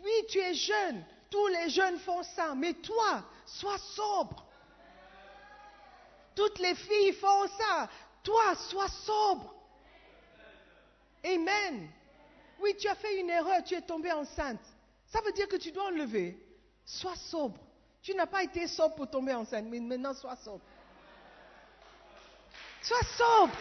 [0.02, 1.04] Oui, tu es jeune.
[1.30, 2.54] Tous les jeunes font ça.
[2.54, 4.44] Mais toi, sois sobre.
[6.34, 7.88] Toutes les filles font ça.
[8.22, 9.54] Toi, sois sobre.
[11.24, 11.88] Amen.
[12.60, 14.60] Oui, tu as fait une erreur, tu es tombée enceinte.
[15.06, 16.38] Ça veut dire que tu dois enlever.
[16.84, 17.58] Sois sobre.
[18.02, 20.64] Tu n'as pas été sobre pour tomber enceinte, mais maintenant sois sobre.
[22.82, 23.52] Sois sobre.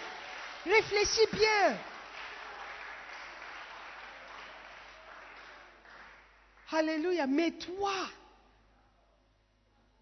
[0.66, 1.78] Réfléchis bien.
[6.72, 7.28] Alléluia.
[7.28, 7.94] Mais toi,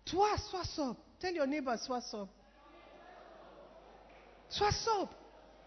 [0.06, 1.00] toi, sois sobre.
[1.20, 2.30] Tell your neighbor, sois sobre.
[4.50, 5.10] Sois sobre.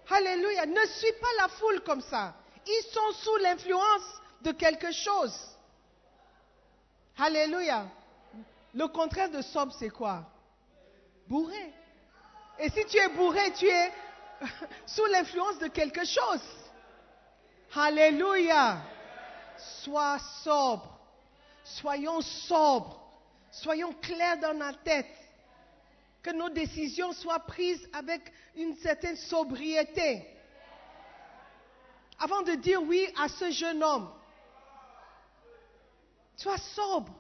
[0.09, 0.67] Alléluia.
[0.67, 2.35] Ne suis pas la foule comme ça.
[2.67, 5.35] Ils sont sous l'influence de quelque chose.
[7.19, 7.87] Alléluia.
[8.75, 10.25] Le contraire de sobre, c'est quoi?
[11.27, 11.73] Bourré.
[12.59, 13.93] Et si tu es bourré, tu es
[14.87, 16.43] sous l'influence de quelque chose.
[17.75, 18.79] Alléluia.
[19.83, 20.99] Sois sobre.
[21.65, 23.01] Soyons sobres.
[23.51, 25.07] Soyons clairs dans la tête.
[26.23, 30.27] Que nos décisions soient prises avec une certaine sobriété.
[32.19, 34.13] Avant de dire oui à ce jeune homme,
[36.37, 37.15] sois sobre.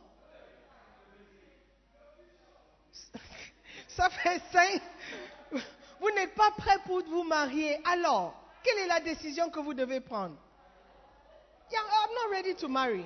[3.88, 4.82] Ça fait cinq.
[6.00, 7.80] Vous n'êtes pas prêt pour vous marier.
[7.84, 10.36] Alors, quelle est la décision que vous devez prendre?
[11.72, 13.04] I'm not ready to marry.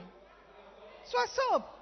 [1.04, 1.73] Sois sobre.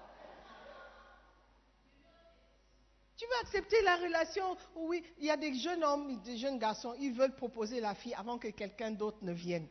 [3.23, 6.93] Tu veux accepter la relation Oui, il y a des jeunes hommes, des jeunes garçons,
[6.99, 9.69] ils veulent proposer la fille avant que quelqu'un d'autre ne vienne.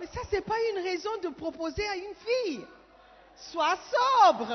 [0.00, 2.66] Mais ça, ce n'est pas une raison de proposer à une fille.
[3.36, 3.78] Sois
[4.24, 4.48] sobre.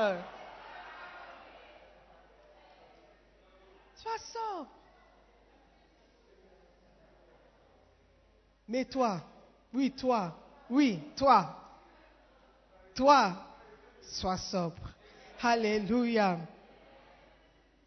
[3.96, 4.68] Sois sobre.
[8.68, 9.22] Mais toi,
[9.74, 10.36] oui, toi,
[10.70, 11.56] oui, toi,
[12.94, 13.32] toi,
[14.02, 14.90] sois sobre.
[15.42, 16.38] Alléluia.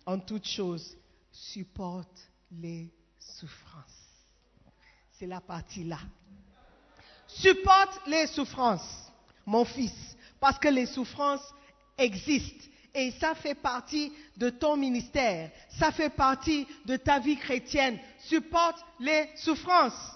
[0.07, 0.97] En toute chose,
[1.33, 3.85] supporte les souffrances.
[5.13, 5.99] C'est la partie là.
[7.27, 9.11] Supporte les souffrances,
[9.47, 11.55] mon fils, parce que les souffrances
[11.97, 12.67] existent.
[12.95, 15.51] Et ça fait partie de ton ministère.
[15.69, 17.99] Ça fait partie de ta vie chrétienne.
[18.21, 20.13] Supporte les souffrances.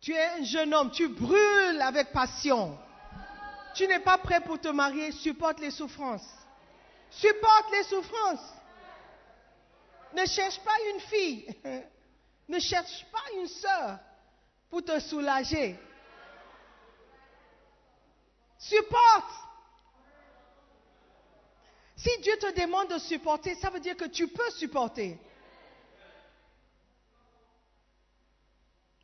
[0.00, 2.76] Tu es un jeune homme, tu brûles avec passion.
[3.74, 6.28] Tu n'es pas prêt pour te marier, supporte les souffrances.
[7.10, 8.54] Supporte les souffrances.
[10.14, 11.54] Ne cherche pas une fille.
[12.48, 13.98] Ne cherche pas une sœur
[14.70, 15.78] pour te soulager.
[18.58, 19.30] Supporte.
[21.94, 25.18] Si Dieu te demande de supporter, ça veut dire que tu peux supporter.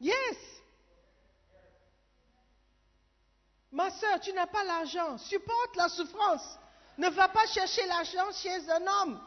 [0.00, 0.38] Yes.
[3.72, 5.18] Ma soeur, tu n'as pas l'argent.
[5.18, 6.58] Supporte la souffrance.
[6.98, 9.20] Ne va pas chercher l'argent chez un homme.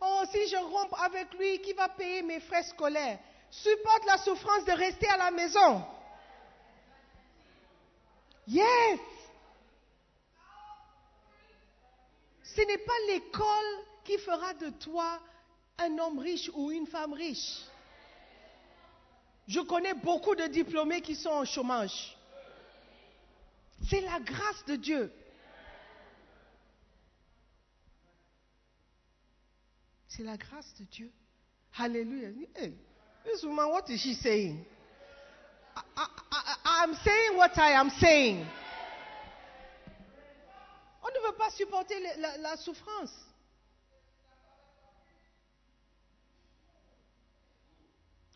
[0.00, 3.18] Oh, si je romps avec lui, qui va payer mes frais scolaires?
[3.50, 5.84] Supporte la souffrance de rester à la maison.
[8.48, 9.00] Yes.
[12.42, 13.46] Ce n'est pas l'école
[14.04, 15.20] qui fera de toi
[15.78, 17.60] un homme riche ou une femme riche.
[19.46, 22.16] Je connais beaucoup de diplômés qui sont en chômage.
[23.88, 25.12] C'est la grâce de Dieu.
[30.16, 31.12] C'est la grâce de Dieu.
[31.78, 34.64] This woman, what is she saying?
[35.76, 38.46] I, saying what I am saying.
[41.02, 41.94] On ne veut pas supporter
[42.40, 43.12] la, souffrance.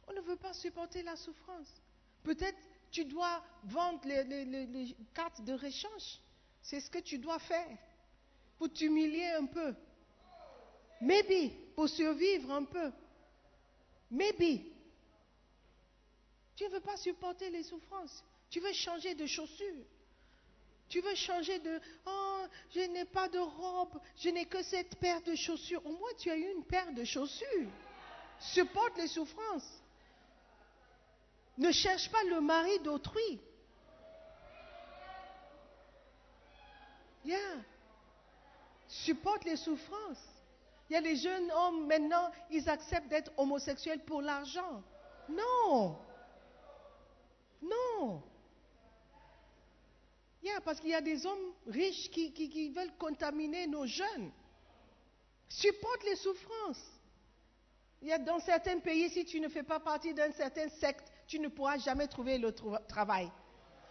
[0.06, 1.72] On ne veut pas supporter la souffrance.
[2.24, 2.58] Peut-être
[2.90, 6.20] tu dois vendre les, les, cartes de rechange.
[6.60, 7.78] C'est ce que tu dois faire
[8.58, 9.74] pour t'humilier un peu.
[11.00, 12.92] Maybe, pour survivre un peu.
[14.10, 14.66] Maybe.
[16.56, 18.22] Tu ne veux pas supporter les souffrances.
[18.50, 19.86] Tu veux changer de chaussures.
[20.88, 21.80] Tu veux changer de...
[22.04, 22.44] Oh,
[22.74, 23.98] je n'ai pas de robe.
[24.18, 25.84] Je n'ai que cette paire de chaussures.
[25.86, 27.70] Au moins, tu as eu une paire de chaussures.
[28.40, 29.80] Supporte les souffrances.
[31.56, 33.40] Ne cherche pas le mari d'autrui.
[37.24, 37.38] Yeah.
[38.88, 40.39] Supporte les souffrances.
[40.90, 44.82] Il y a des jeunes hommes maintenant, ils acceptent d'être homosexuels pour l'argent.
[45.28, 45.96] Non.
[47.62, 48.22] Non.
[50.64, 54.32] Parce qu'il y a des hommes riches qui, qui, qui, veulent contaminer nos jeunes.
[55.48, 56.84] Supporte les souffrances.
[58.02, 61.10] Il y a dans certains pays, si tu ne fais pas partie d'un certain secte,
[61.28, 62.52] tu ne pourras jamais trouver le
[62.88, 63.30] travail.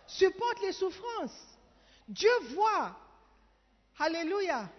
[0.05, 1.57] Supporte les souffrances.
[2.09, 2.97] Dieu voit.
[3.99, 4.69] Alléluia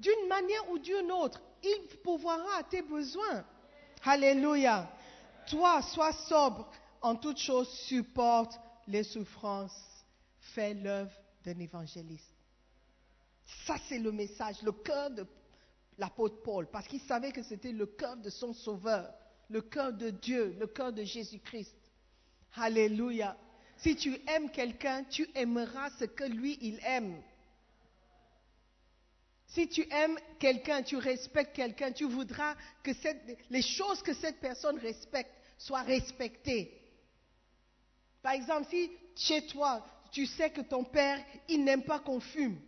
[0.00, 3.44] d'une manière ou d'une autre, il pourvoira à tes besoins.
[4.04, 4.90] Alléluia.
[5.46, 6.70] Toi, sois sobre
[7.02, 10.04] en toutes choses, supporte les souffrances,
[10.54, 11.12] fais l'œuvre
[11.44, 12.34] d'un évangéliste.
[13.66, 15.26] Ça, c'est le message, le cœur de
[15.98, 19.12] l'apôtre Paul, parce qu'il savait que c'était le cœur de son sauveur,
[19.48, 21.74] le cœur de Dieu, le cœur de Jésus-Christ.
[22.54, 23.36] Alléluia.
[23.76, 27.22] Si tu aimes quelqu'un, tu aimeras ce que lui, il aime.
[29.50, 32.92] Si tu aimes quelqu'un, tu respectes quelqu'un, tu voudras que
[33.50, 36.72] les choses que cette personne respecte soient respectées.
[38.22, 42.60] Par exemple, si chez toi, tu sais que ton père, il n'aime pas qu'on fume.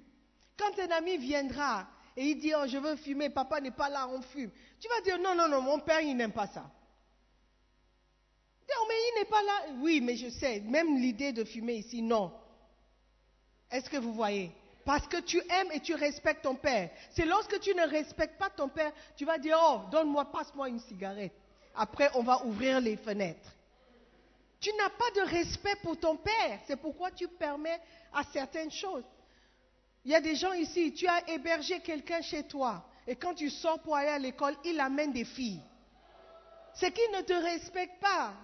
[0.57, 4.09] Quand un ami viendra et il dit, oh, je veux fumer, papa n'est pas là,
[4.09, 4.51] on fume.
[4.81, 6.71] Tu vas dire, non, non, non, mon père, il n'aime pas ça.
[8.89, 9.75] Mais il n'est pas là.
[9.81, 12.33] Oui, mais je sais, même l'idée de fumer ici, non.
[13.71, 14.51] Est-ce que vous voyez?
[14.85, 16.91] Parce que tu aimes et tu respectes ton père.
[17.11, 20.81] C'est lorsque tu ne respectes pas ton père, tu vas dire, oh, donne-moi, passe-moi une
[20.81, 21.33] cigarette.
[21.75, 23.51] Après, on va ouvrir les fenêtres.
[24.61, 26.61] Tu n'as pas de respect pour ton père.
[26.67, 27.81] C'est pourquoi tu permets
[28.13, 29.05] à certaines choses.
[30.05, 32.85] Il y a des gens ici, tu as hébergé quelqu'un chez toi.
[33.07, 35.63] Et quand tu sors pour aller à l'école, il amène des filles.
[36.75, 38.35] C'est qu'il ne te respecte pas.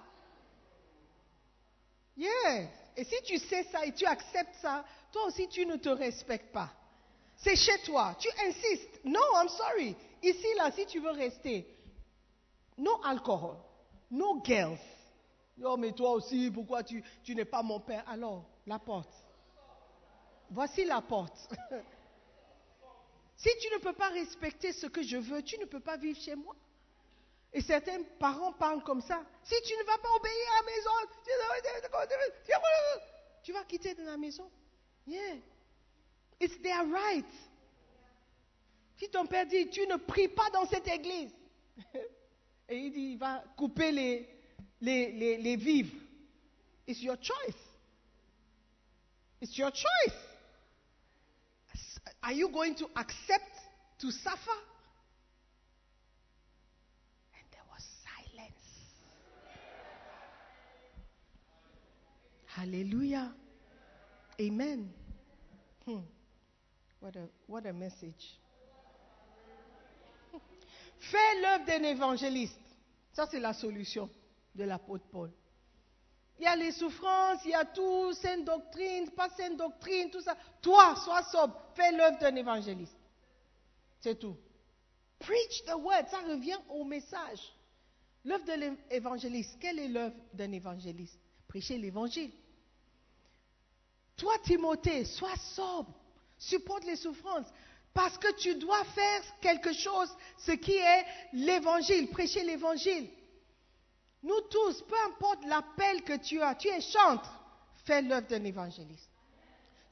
[2.16, 2.68] Yes.
[2.96, 6.52] Et si tu sais ça et tu acceptes ça, toi aussi tu ne te respectes
[6.52, 6.70] pas.
[7.38, 8.16] C'est chez toi.
[8.18, 9.00] Tu insistes.
[9.04, 9.96] Non, I'm sorry.
[10.22, 11.66] Ici, là, si tu veux rester,
[12.76, 13.56] no alcohol,
[14.10, 14.78] no girls.
[15.64, 18.04] Oh, mais toi aussi, pourquoi tu, tu n'es pas mon père?
[18.08, 19.12] Alors, la porte.
[20.50, 21.36] Voici la porte.
[23.36, 26.18] si tu ne peux pas respecter ce que je veux, tu ne peux pas vivre
[26.18, 26.54] chez moi.
[27.52, 29.22] Et certains parents parlent comme ça.
[29.42, 30.90] Si tu ne vas pas obéir à la maison,
[33.42, 34.50] tu vas quitter la maison.
[35.08, 35.36] Yeah.
[36.38, 37.24] It's their right.
[38.98, 41.32] Si ton père dit, tu ne pries pas dans cette église,
[42.68, 44.28] et il dit, il va couper les,
[44.80, 45.94] les, vivres,
[46.86, 47.56] it's your choice.
[49.40, 50.18] It's your choice.
[52.22, 53.52] Are you going to accept
[54.00, 54.58] to suffer?
[57.34, 58.64] And there was silence.
[62.46, 63.32] Hallelujah.
[64.40, 64.97] Amen.
[65.88, 66.00] Hmm.
[67.00, 68.38] What, a, what a message.
[70.98, 72.60] Fais l'œuvre d'un évangéliste.
[73.14, 74.10] Ça, c'est la solution
[74.54, 75.30] de l'apôtre Paul.
[76.38, 80.20] Il y a les souffrances, il y a tout, sainte doctrine, pas sainte doctrine, tout
[80.20, 80.36] ça.
[80.60, 82.96] Toi, sois sobre, fais l'œuvre d'un évangéliste.
[84.00, 84.36] C'est tout.
[85.18, 87.40] Preach the word, ça revient au message.
[88.26, 88.52] L'œuvre de
[88.90, 91.18] l'évangéliste, quelle est l'œuvre d'un évangéliste?
[91.48, 92.30] Prêcher l'évangile.
[94.18, 95.94] Toi, Timothée, sois sobre,
[96.36, 97.46] supporte les souffrances,
[97.94, 103.08] parce que tu dois faire quelque chose, ce qui est l'évangile, prêcher l'évangile.
[104.22, 107.32] Nous tous, peu importe l'appel que tu as, tu es chantre,
[107.84, 109.08] fais l'œuvre d'un évangéliste.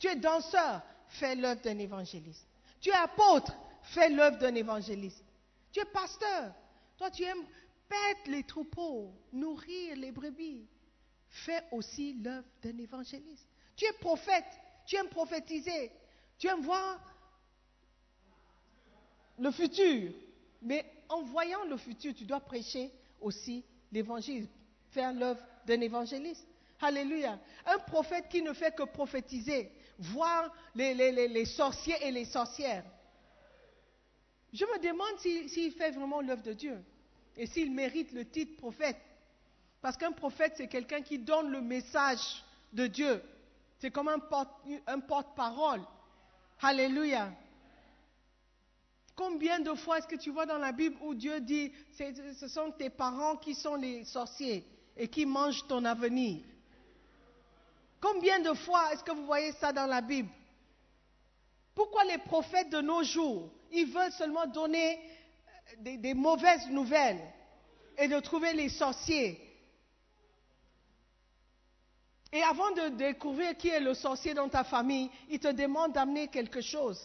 [0.01, 2.47] Tu es danseur, fais l'œuvre d'un évangéliste.
[2.81, 3.53] Tu es apôtre,
[3.83, 5.24] fais l'œuvre d'un évangéliste.
[5.72, 6.53] Tu es pasteur,
[6.99, 7.47] toi tu aimes
[7.89, 10.66] paître les troupeaux, nourrir les brebis.
[11.29, 13.47] Fais aussi l'œuvre d'un évangéliste.
[13.77, 14.45] Tu es prophète,
[14.87, 15.93] tu aimes prophétiser,
[16.39, 16.99] tu aimes voir
[19.39, 20.12] le futur.
[20.62, 24.49] Mais en voyant le futur, tu dois prêcher aussi l'évangile,
[24.91, 26.47] faire l'œuvre d'un évangéliste.
[26.81, 27.39] Alléluia.
[27.64, 32.85] Un prophète qui ne fait que prophétiser, voir les, sorciers et les sorcières.
[34.53, 36.79] Je me demande s'il fait vraiment l'œuvre de Dieu
[37.37, 38.97] et s'il mérite le titre prophète.
[39.81, 43.22] Parce qu'un prophète, c'est quelqu'un qui donne le message de Dieu.
[43.79, 45.83] C'est comme un porte-parole.
[46.62, 47.33] Alléluia.
[49.14, 52.70] Combien de fois est-ce que tu vois dans la Bible où Dieu dit, ce sont
[52.72, 54.66] tes parents qui sont les sorciers
[54.97, 56.43] et qui mangent ton avenir?
[58.01, 60.29] Combien de fois est-ce que vous voyez ça dans la Bible?
[61.74, 64.99] Pourquoi les prophètes de nos jours, ils veulent seulement donner
[65.79, 67.20] des, mauvaises nouvelles
[67.99, 69.45] et de trouver les sorciers?
[72.37, 76.28] Et avant de découvrir qui est le sorcier dans ta famille, ils te demandent d'amener
[76.28, 77.01] quelque chose.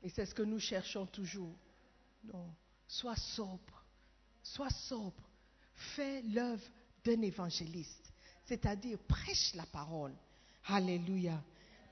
[0.00, 1.56] Et c'est ce que nous cherchons toujours.
[2.22, 2.54] Non,
[2.86, 3.84] sois sobre,
[4.44, 5.28] sois sobre,
[5.74, 6.62] fais l'œuvre
[7.04, 8.12] d'un évangéliste,
[8.44, 10.14] c'est-à-dire prêche la parole.
[10.66, 11.42] Alléluia.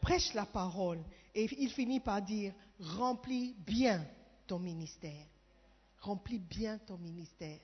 [0.01, 1.03] Prêche la parole.
[1.35, 4.07] Et il finit par dire, remplis bien
[4.47, 5.27] ton ministère.
[6.01, 7.61] Remplis bien ton ministère.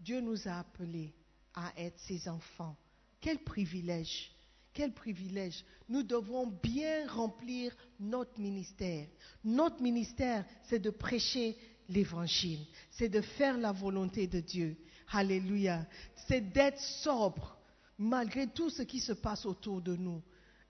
[0.00, 1.14] Dieu nous a appelés
[1.54, 2.76] à être ses enfants.
[3.20, 4.32] Quel privilège
[4.72, 5.64] quel privilège.
[5.88, 9.06] Nous devons bien remplir notre ministère.
[9.44, 11.56] Notre ministère, c'est de prêcher
[11.88, 14.76] l'évangile, c'est de faire la volonté de Dieu.
[15.12, 15.86] Alléluia.
[16.28, 17.58] C'est d'être sobre
[17.98, 20.22] malgré tout ce qui se passe autour de nous.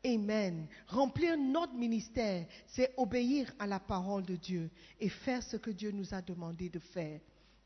[0.04, 0.66] Amen.
[0.86, 5.90] Remplir notre ministère, c'est obéir à la parole de Dieu et faire ce que Dieu
[5.90, 7.20] nous a demandé de faire.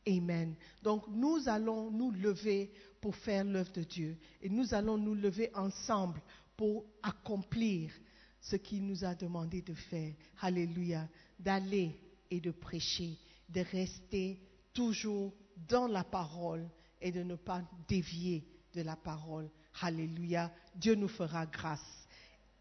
[0.06, 0.54] Amen.
[0.82, 5.50] Donc nous allons nous lever pour faire l'œuvre de Dieu et nous allons nous lever
[5.54, 6.20] ensemble
[6.56, 7.92] pour accomplir
[8.40, 10.12] ce qu'il nous a demandé de faire.
[10.40, 11.08] Alléluia.
[11.38, 11.96] D'aller
[12.30, 13.16] et de prêcher,
[13.48, 14.40] de rester
[14.72, 15.32] toujours
[15.68, 16.68] dans la parole
[17.00, 19.48] et de ne pas dévier de la parole.
[19.80, 20.52] Alléluia.
[20.74, 22.03] Dieu nous fera grâce.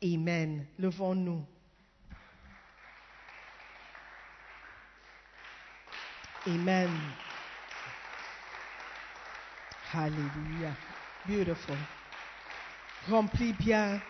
[0.03, 0.65] Amen.
[0.77, 1.45] Levons-nous.
[6.45, 6.89] Amen.
[9.93, 10.75] Alléluia.
[11.25, 11.77] Beautiful.
[13.07, 14.01] Remplis bien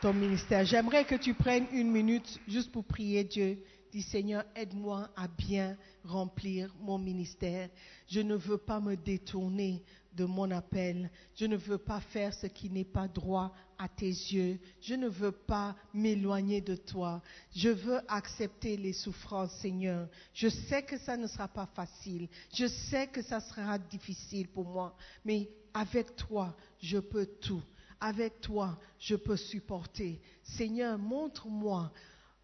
[0.00, 0.64] ton ministère.
[0.64, 3.58] J'aimerais que tu prennes une minute juste pour prier Dieu.
[3.92, 7.68] Dis Seigneur, aide-moi à bien remplir mon ministère.
[8.08, 9.84] Je ne veux pas me détourner
[10.14, 11.10] de mon appel.
[11.34, 14.58] Je ne veux pas faire ce qui n'est pas droit à tes yeux.
[14.80, 17.20] Je ne veux pas m'éloigner de toi.
[17.54, 20.08] Je veux accepter les souffrances, Seigneur.
[20.32, 22.28] Je sais que ça ne sera pas facile.
[22.54, 24.96] Je sais que ça sera difficile pour moi.
[25.22, 27.62] Mais avec toi, je peux tout.
[28.00, 30.18] Avec toi, je peux supporter.
[30.42, 31.92] Seigneur, montre-moi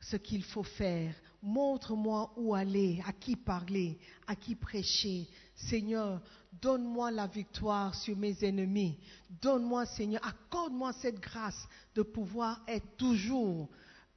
[0.00, 1.14] ce qu'il faut faire.
[1.42, 5.28] Montre-moi où aller, à qui parler, à qui prêcher.
[5.54, 6.20] Seigneur,
[6.60, 8.98] donne-moi la victoire sur mes ennemis.
[9.40, 13.68] Donne-moi, Seigneur, accorde-moi cette grâce de pouvoir être toujours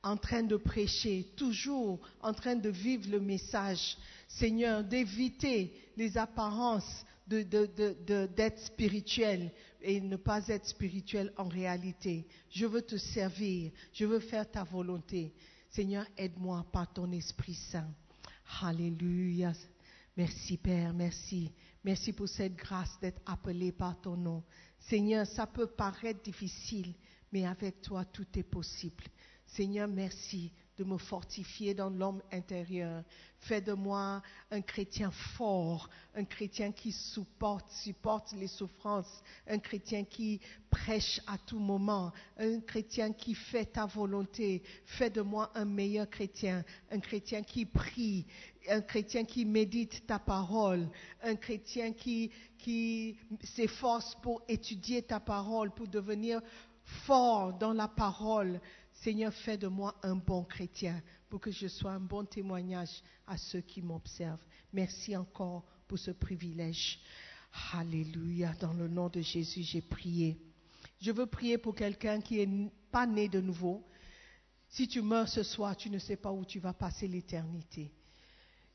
[0.03, 3.97] en train de prêcher, toujours en train de vivre le message.
[4.27, 9.51] Seigneur, d'éviter les apparences d'être spirituel
[9.81, 12.27] et ne pas être spirituel en réalité.
[12.49, 15.31] Je veux te servir, je veux faire ta volonté.
[15.71, 17.89] Seigneur, aide-moi par ton Esprit Saint.
[18.61, 19.53] Alléluia.
[20.17, 21.53] Merci Père, merci.
[21.83, 24.43] Merci pour cette grâce d'être appelé par ton nom.
[24.79, 26.93] Seigneur, ça peut paraître difficile,
[27.31, 29.05] mais avec toi, tout est possible.
[29.45, 30.51] Seigneur, merci
[30.81, 33.03] de me fortifier dans l'homme intérieur.
[33.37, 40.03] Fais de moi un chrétien fort, un chrétien qui supporte, supporte les souffrances, un chrétien
[40.03, 40.39] qui
[40.71, 44.63] prêche à tout moment, un chrétien qui fait ta volonté.
[44.85, 48.25] Fais de moi un meilleur chrétien, un chrétien qui prie,
[48.67, 50.89] un chrétien qui médite ta parole,
[51.21, 56.41] un chrétien qui, qui s'efforce pour étudier ta parole, pour devenir
[57.05, 58.59] fort dans la parole.
[59.03, 63.35] Seigneur, fais de moi un bon chrétien pour que je sois un bon témoignage à
[63.35, 64.45] ceux qui m'observent.
[64.73, 66.99] Merci encore pour ce privilège.
[67.73, 68.53] Alléluia.
[68.59, 70.37] Dans le nom de Jésus, j'ai prié.
[70.99, 73.83] Je veux prier pour quelqu'un qui n'est pas né de nouveau.
[74.69, 77.91] Si tu meurs ce soir, tu ne sais pas où tu vas passer l'éternité.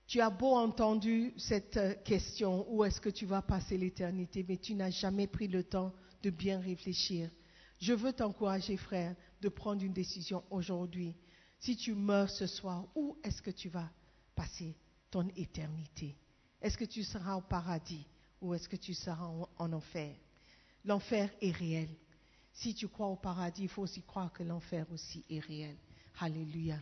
[0.09, 4.57] Tu as beau entendu cette euh, question, où est-ce que tu vas passer l'éternité, mais
[4.57, 7.31] tu n'as jamais pris le temps de bien réfléchir.
[7.79, 11.15] Je veux t'encourager, frère, de prendre une décision aujourd'hui.
[11.61, 13.91] Si tu meurs ce soir, où est-ce que tu vas
[14.35, 14.75] passer
[15.11, 16.15] ton éternité?
[16.61, 18.07] Est-ce que tu seras au paradis
[18.41, 20.15] ou est-ce que tu seras en, enfer?
[20.85, 21.89] L'enfer est réel.
[22.53, 25.77] Si tu crois au paradis, il faut aussi croire que l'enfer aussi est réel.
[26.21, 26.79] Alléluia.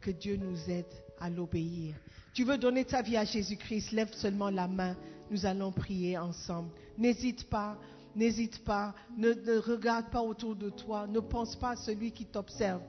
[0.00, 0.86] Que Dieu nous aide
[1.18, 1.94] à l'obéir.
[2.32, 4.96] Tu veux donner ta vie à Jésus-Christ, lève seulement la main.
[5.30, 6.70] Nous allons prier ensemble.
[6.96, 7.78] N'hésite pas.
[8.18, 12.82] N'hésite pas, ne, regarde pas autour de toi, ne pense pas à celui qui t'observe.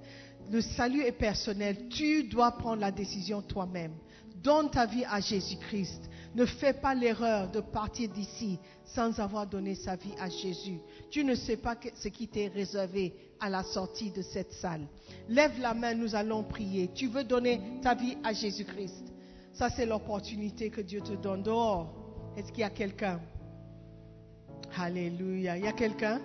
[0.50, 1.88] Le salut est personnel.
[1.88, 3.94] Tu dois prendre la décision toi-même.
[4.42, 6.10] Donne ta vie à Jésus-Christ.
[6.34, 10.80] Ne fais pas l'erreur de partir d'ici sans avoir donné sa vie à Jésus.
[11.12, 14.88] Tu ne sais pas ce qui t'est réservé à la sortie de cette salle.
[15.28, 16.90] Lève la main, nous allons prier.
[16.96, 19.14] Tu veux donner ta vie à Jésus-Christ.
[19.54, 21.94] Ça, c'est l'opportunité que Dieu te donne dehors.
[22.36, 23.20] Est-ce qu'il y a quelqu'un?
[24.82, 25.58] Alléluia.
[25.58, 26.20] Il y a quelqu'un?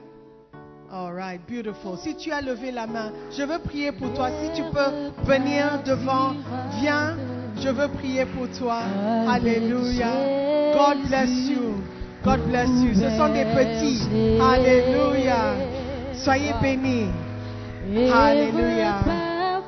[0.92, 1.98] All right, beautiful.
[1.98, 4.28] Si tu as levé la main, je veux prier pour toi.
[4.30, 6.34] Si tu peux venir devant,
[6.80, 7.16] viens.
[7.60, 8.82] Je veux prier pour toi.
[9.28, 10.08] Alléluia.
[10.74, 11.82] God bless you.
[12.22, 12.94] God bless you.
[12.94, 14.02] Ce sont des petits.
[14.40, 15.56] Alléluia.
[16.12, 17.08] Soyez bénis.
[18.12, 19.00] Alléluia.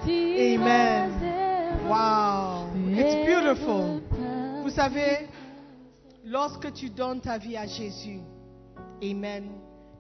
[0.07, 1.11] Amen.
[1.89, 2.69] Wow.
[2.97, 4.01] It's beautiful.
[4.63, 5.27] Vous savez,
[6.25, 8.21] lorsque tu donnes ta vie à Jésus,
[9.03, 9.51] Amen.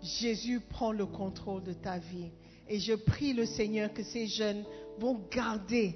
[0.02, 2.30] Jésus prend le contrôle de ta vie.
[2.68, 4.64] Et je prie le Seigneur que ces jeunes
[4.98, 5.94] vont garder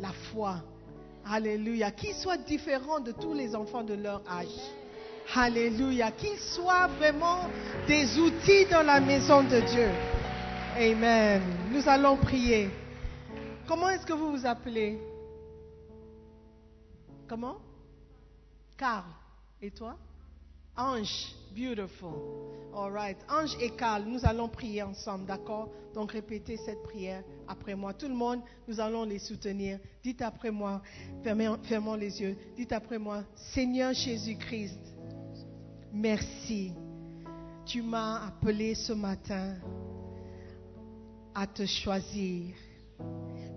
[0.00, 0.62] la foi.
[1.24, 1.90] Alléluia.
[1.90, 4.48] Qu'ils soient différents de tous les enfants de leur âge.
[5.34, 6.10] Alléluia.
[6.10, 7.40] Qu'ils soient vraiment
[7.86, 9.88] des outils dans la maison de Dieu.
[10.76, 11.42] Amen.
[11.70, 12.70] Nous allons prier.
[13.68, 14.98] Comment est-ce que vous vous appelez?
[17.28, 17.58] Comment?
[18.76, 19.04] Carl.
[19.60, 19.96] Et toi?
[20.76, 22.14] Ange, beautiful.
[22.74, 23.18] All right.
[23.28, 25.68] Ange et Carl, nous allons prier ensemble, d'accord?
[25.94, 27.92] Donc répétez cette prière après moi.
[27.92, 29.78] Tout le monde, nous allons les soutenir.
[30.02, 30.80] Dites après moi,
[31.22, 32.36] fermez- fermons les yeux.
[32.56, 34.80] Dites après moi, Seigneur Jésus-Christ,
[35.92, 36.72] merci.
[37.66, 39.56] Tu m'as appelé ce matin
[41.34, 42.54] à te choisir.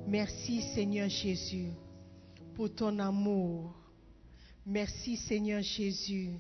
[0.07, 1.69] Merci Seigneur Jésus
[2.53, 3.73] pour ton amour.
[4.65, 6.31] Merci Seigneur Jésus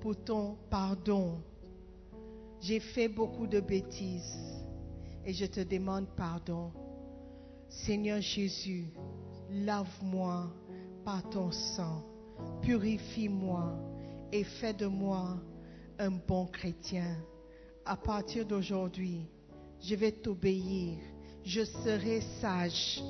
[0.00, 1.38] pour ton pardon.
[2.60, 4.58] J'ai fait beaucoup de bêtises
[5.24, 6.72] et je te demande pardon.
[7.68, 8.86] Seigneur Jésus,
[9.50, 10.50] lave-moi
[11.04, 12.02] par ton sang,
[12.62, 13.78] purifie-moi
[14.32, 15.38] et fais de moi
[15.98, 17.16] un bon chrétien.
[17.84, 19.26] À partir d'aujourd'hui,
[19.80, 20.98] je vais t'obéir,
[21.44, 23.02] je serai sage,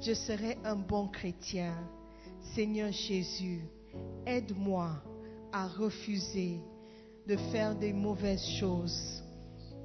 [0.00, 1.74] je serai un bon chrétien.
[2.54, 3.62] Seigneur Jésus,
[4.26, 5.02] aide-moi
[5.54, 6.60] à refuser
[7.28, 9.22] de faire des mauvaises choses.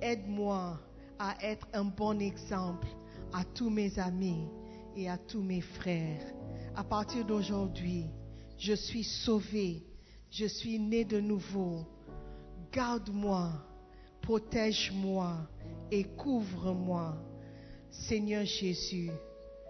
[0.01, 0.79] Aide-moi
[1.19, 2.87] à être un bon exemple
[3.31, 4.47] à tous mes amis
[4.95, 6.25] et à tous mes frères.
[6.75, 8.05] À partir d'aujourd'hui,
[8.57, 9.83] je suis sauvé,
[10.31, 11.85] je suis né de nouveau.
[12.71, 13.51] Garde-moi,
[14.23, 15.37] protège-moi
[15.91, 17.15] et couvre-moi.
[17.91, 19.11] Seigneur Jésus,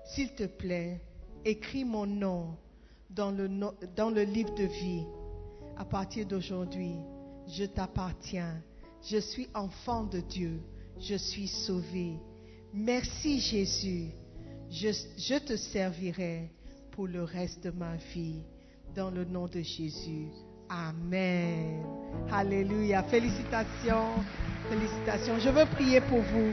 [0.06, 1.02] s'il te plaît,
[1.44, 2.56] écris mon nom
[3.10, 3.50] dans le,
[3.98, 5.04] dans le livre de vie.
[5.80, 6.98] À partir d'aujourd'hui,
[7.48, 8.62] je t'appartiens.
[9.02, 10.60] Je suis enfant de Dieu.
[11.00, 12.18] Je suis sauvé.
[12.74, 14.10] Merci Jésus.
[14.70, 16.52] Je, te servirai
[16.92, 18.44] pour le reste de ma vie.
[18.94, 20.28] Dans le nom de Jésus.
[20.68, 21.82] Amen.
[22.30, 23.02] Alléluia.
[23.04, 24.16] Félicitations.
[24.70, 25.40] Félicitations.
[25.40, 26.52] Je veux prier pour vous.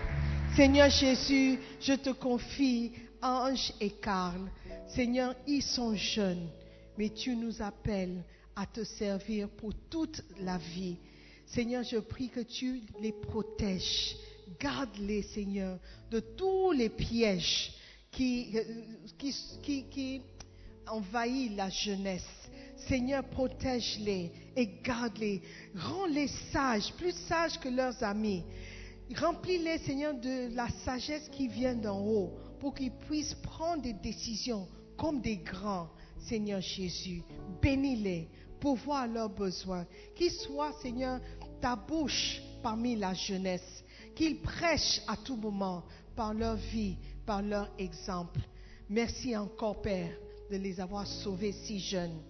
[0.54, 4.48] Seigneur Jésus, je te confie Ange et Karl.
[4.86, 6.48] Seigneur, ils sont jeunes,
[6.96, 8.22] mais tu nous appelles
[8.56, 10.96] à te servir pour toute la vie.
[11.44, 14.16] Seigneur, je prie que tu les protèges.
[14.58, 15.78] Garde-les, Seigneur,
[16.10, 17.72] de tous les pièges
[18.10, 18.62] qui, euh,
[19.18, 20.22] qui, qui, qui
[20.88, 22.48] envahissent la jeunesse.
[22.88, 25.42] Seigneur, protège-les et garde-les.
[25.74, 28.42] Rends-les sages, plus sages que leurs amis.
[29.14, 34.66] Remplis-les, Seigneur, de la sagesse qui vient d'en haut pour qu'ils puissent prendre des décisions
[34.96, 37.22] comme des grands, Seigneur Jésus.
[37.60, 38.28] Bénis-les
[38.60, 39.86] pour voir leurs besoins.
[40.14, 41.20] Qu'ils soient, Seigneur,
[41.60, 43.84] ta bouche parmi la jeunesse.
[44.14, 45.84] Qu'ils prêchent à tout moment
[46.14, 48.40] par leur vie, par leur exemple.
[48.88, 50.10] Merci encore, Père,
[50.50, 52.20] de les avoir sauvés si jeunes.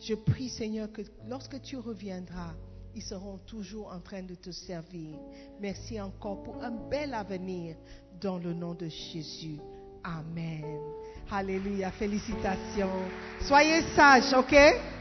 [0.00, 2.54] Je prie, Seigneur, que lorsque tu reviendras,
[2.94, 5.16] ils seront toujours en train de te servir.
[5.60, 7.76] Merci encore pour un bel avenir
[8.20, 9.58] dans le nom de Jésus.
[10.04, 10.80] Amen.
[11.30, 11.90] Alléluia.
[11.90, 12.88] Félicitations.
[13.42, 14.54] Soyez sages, ok?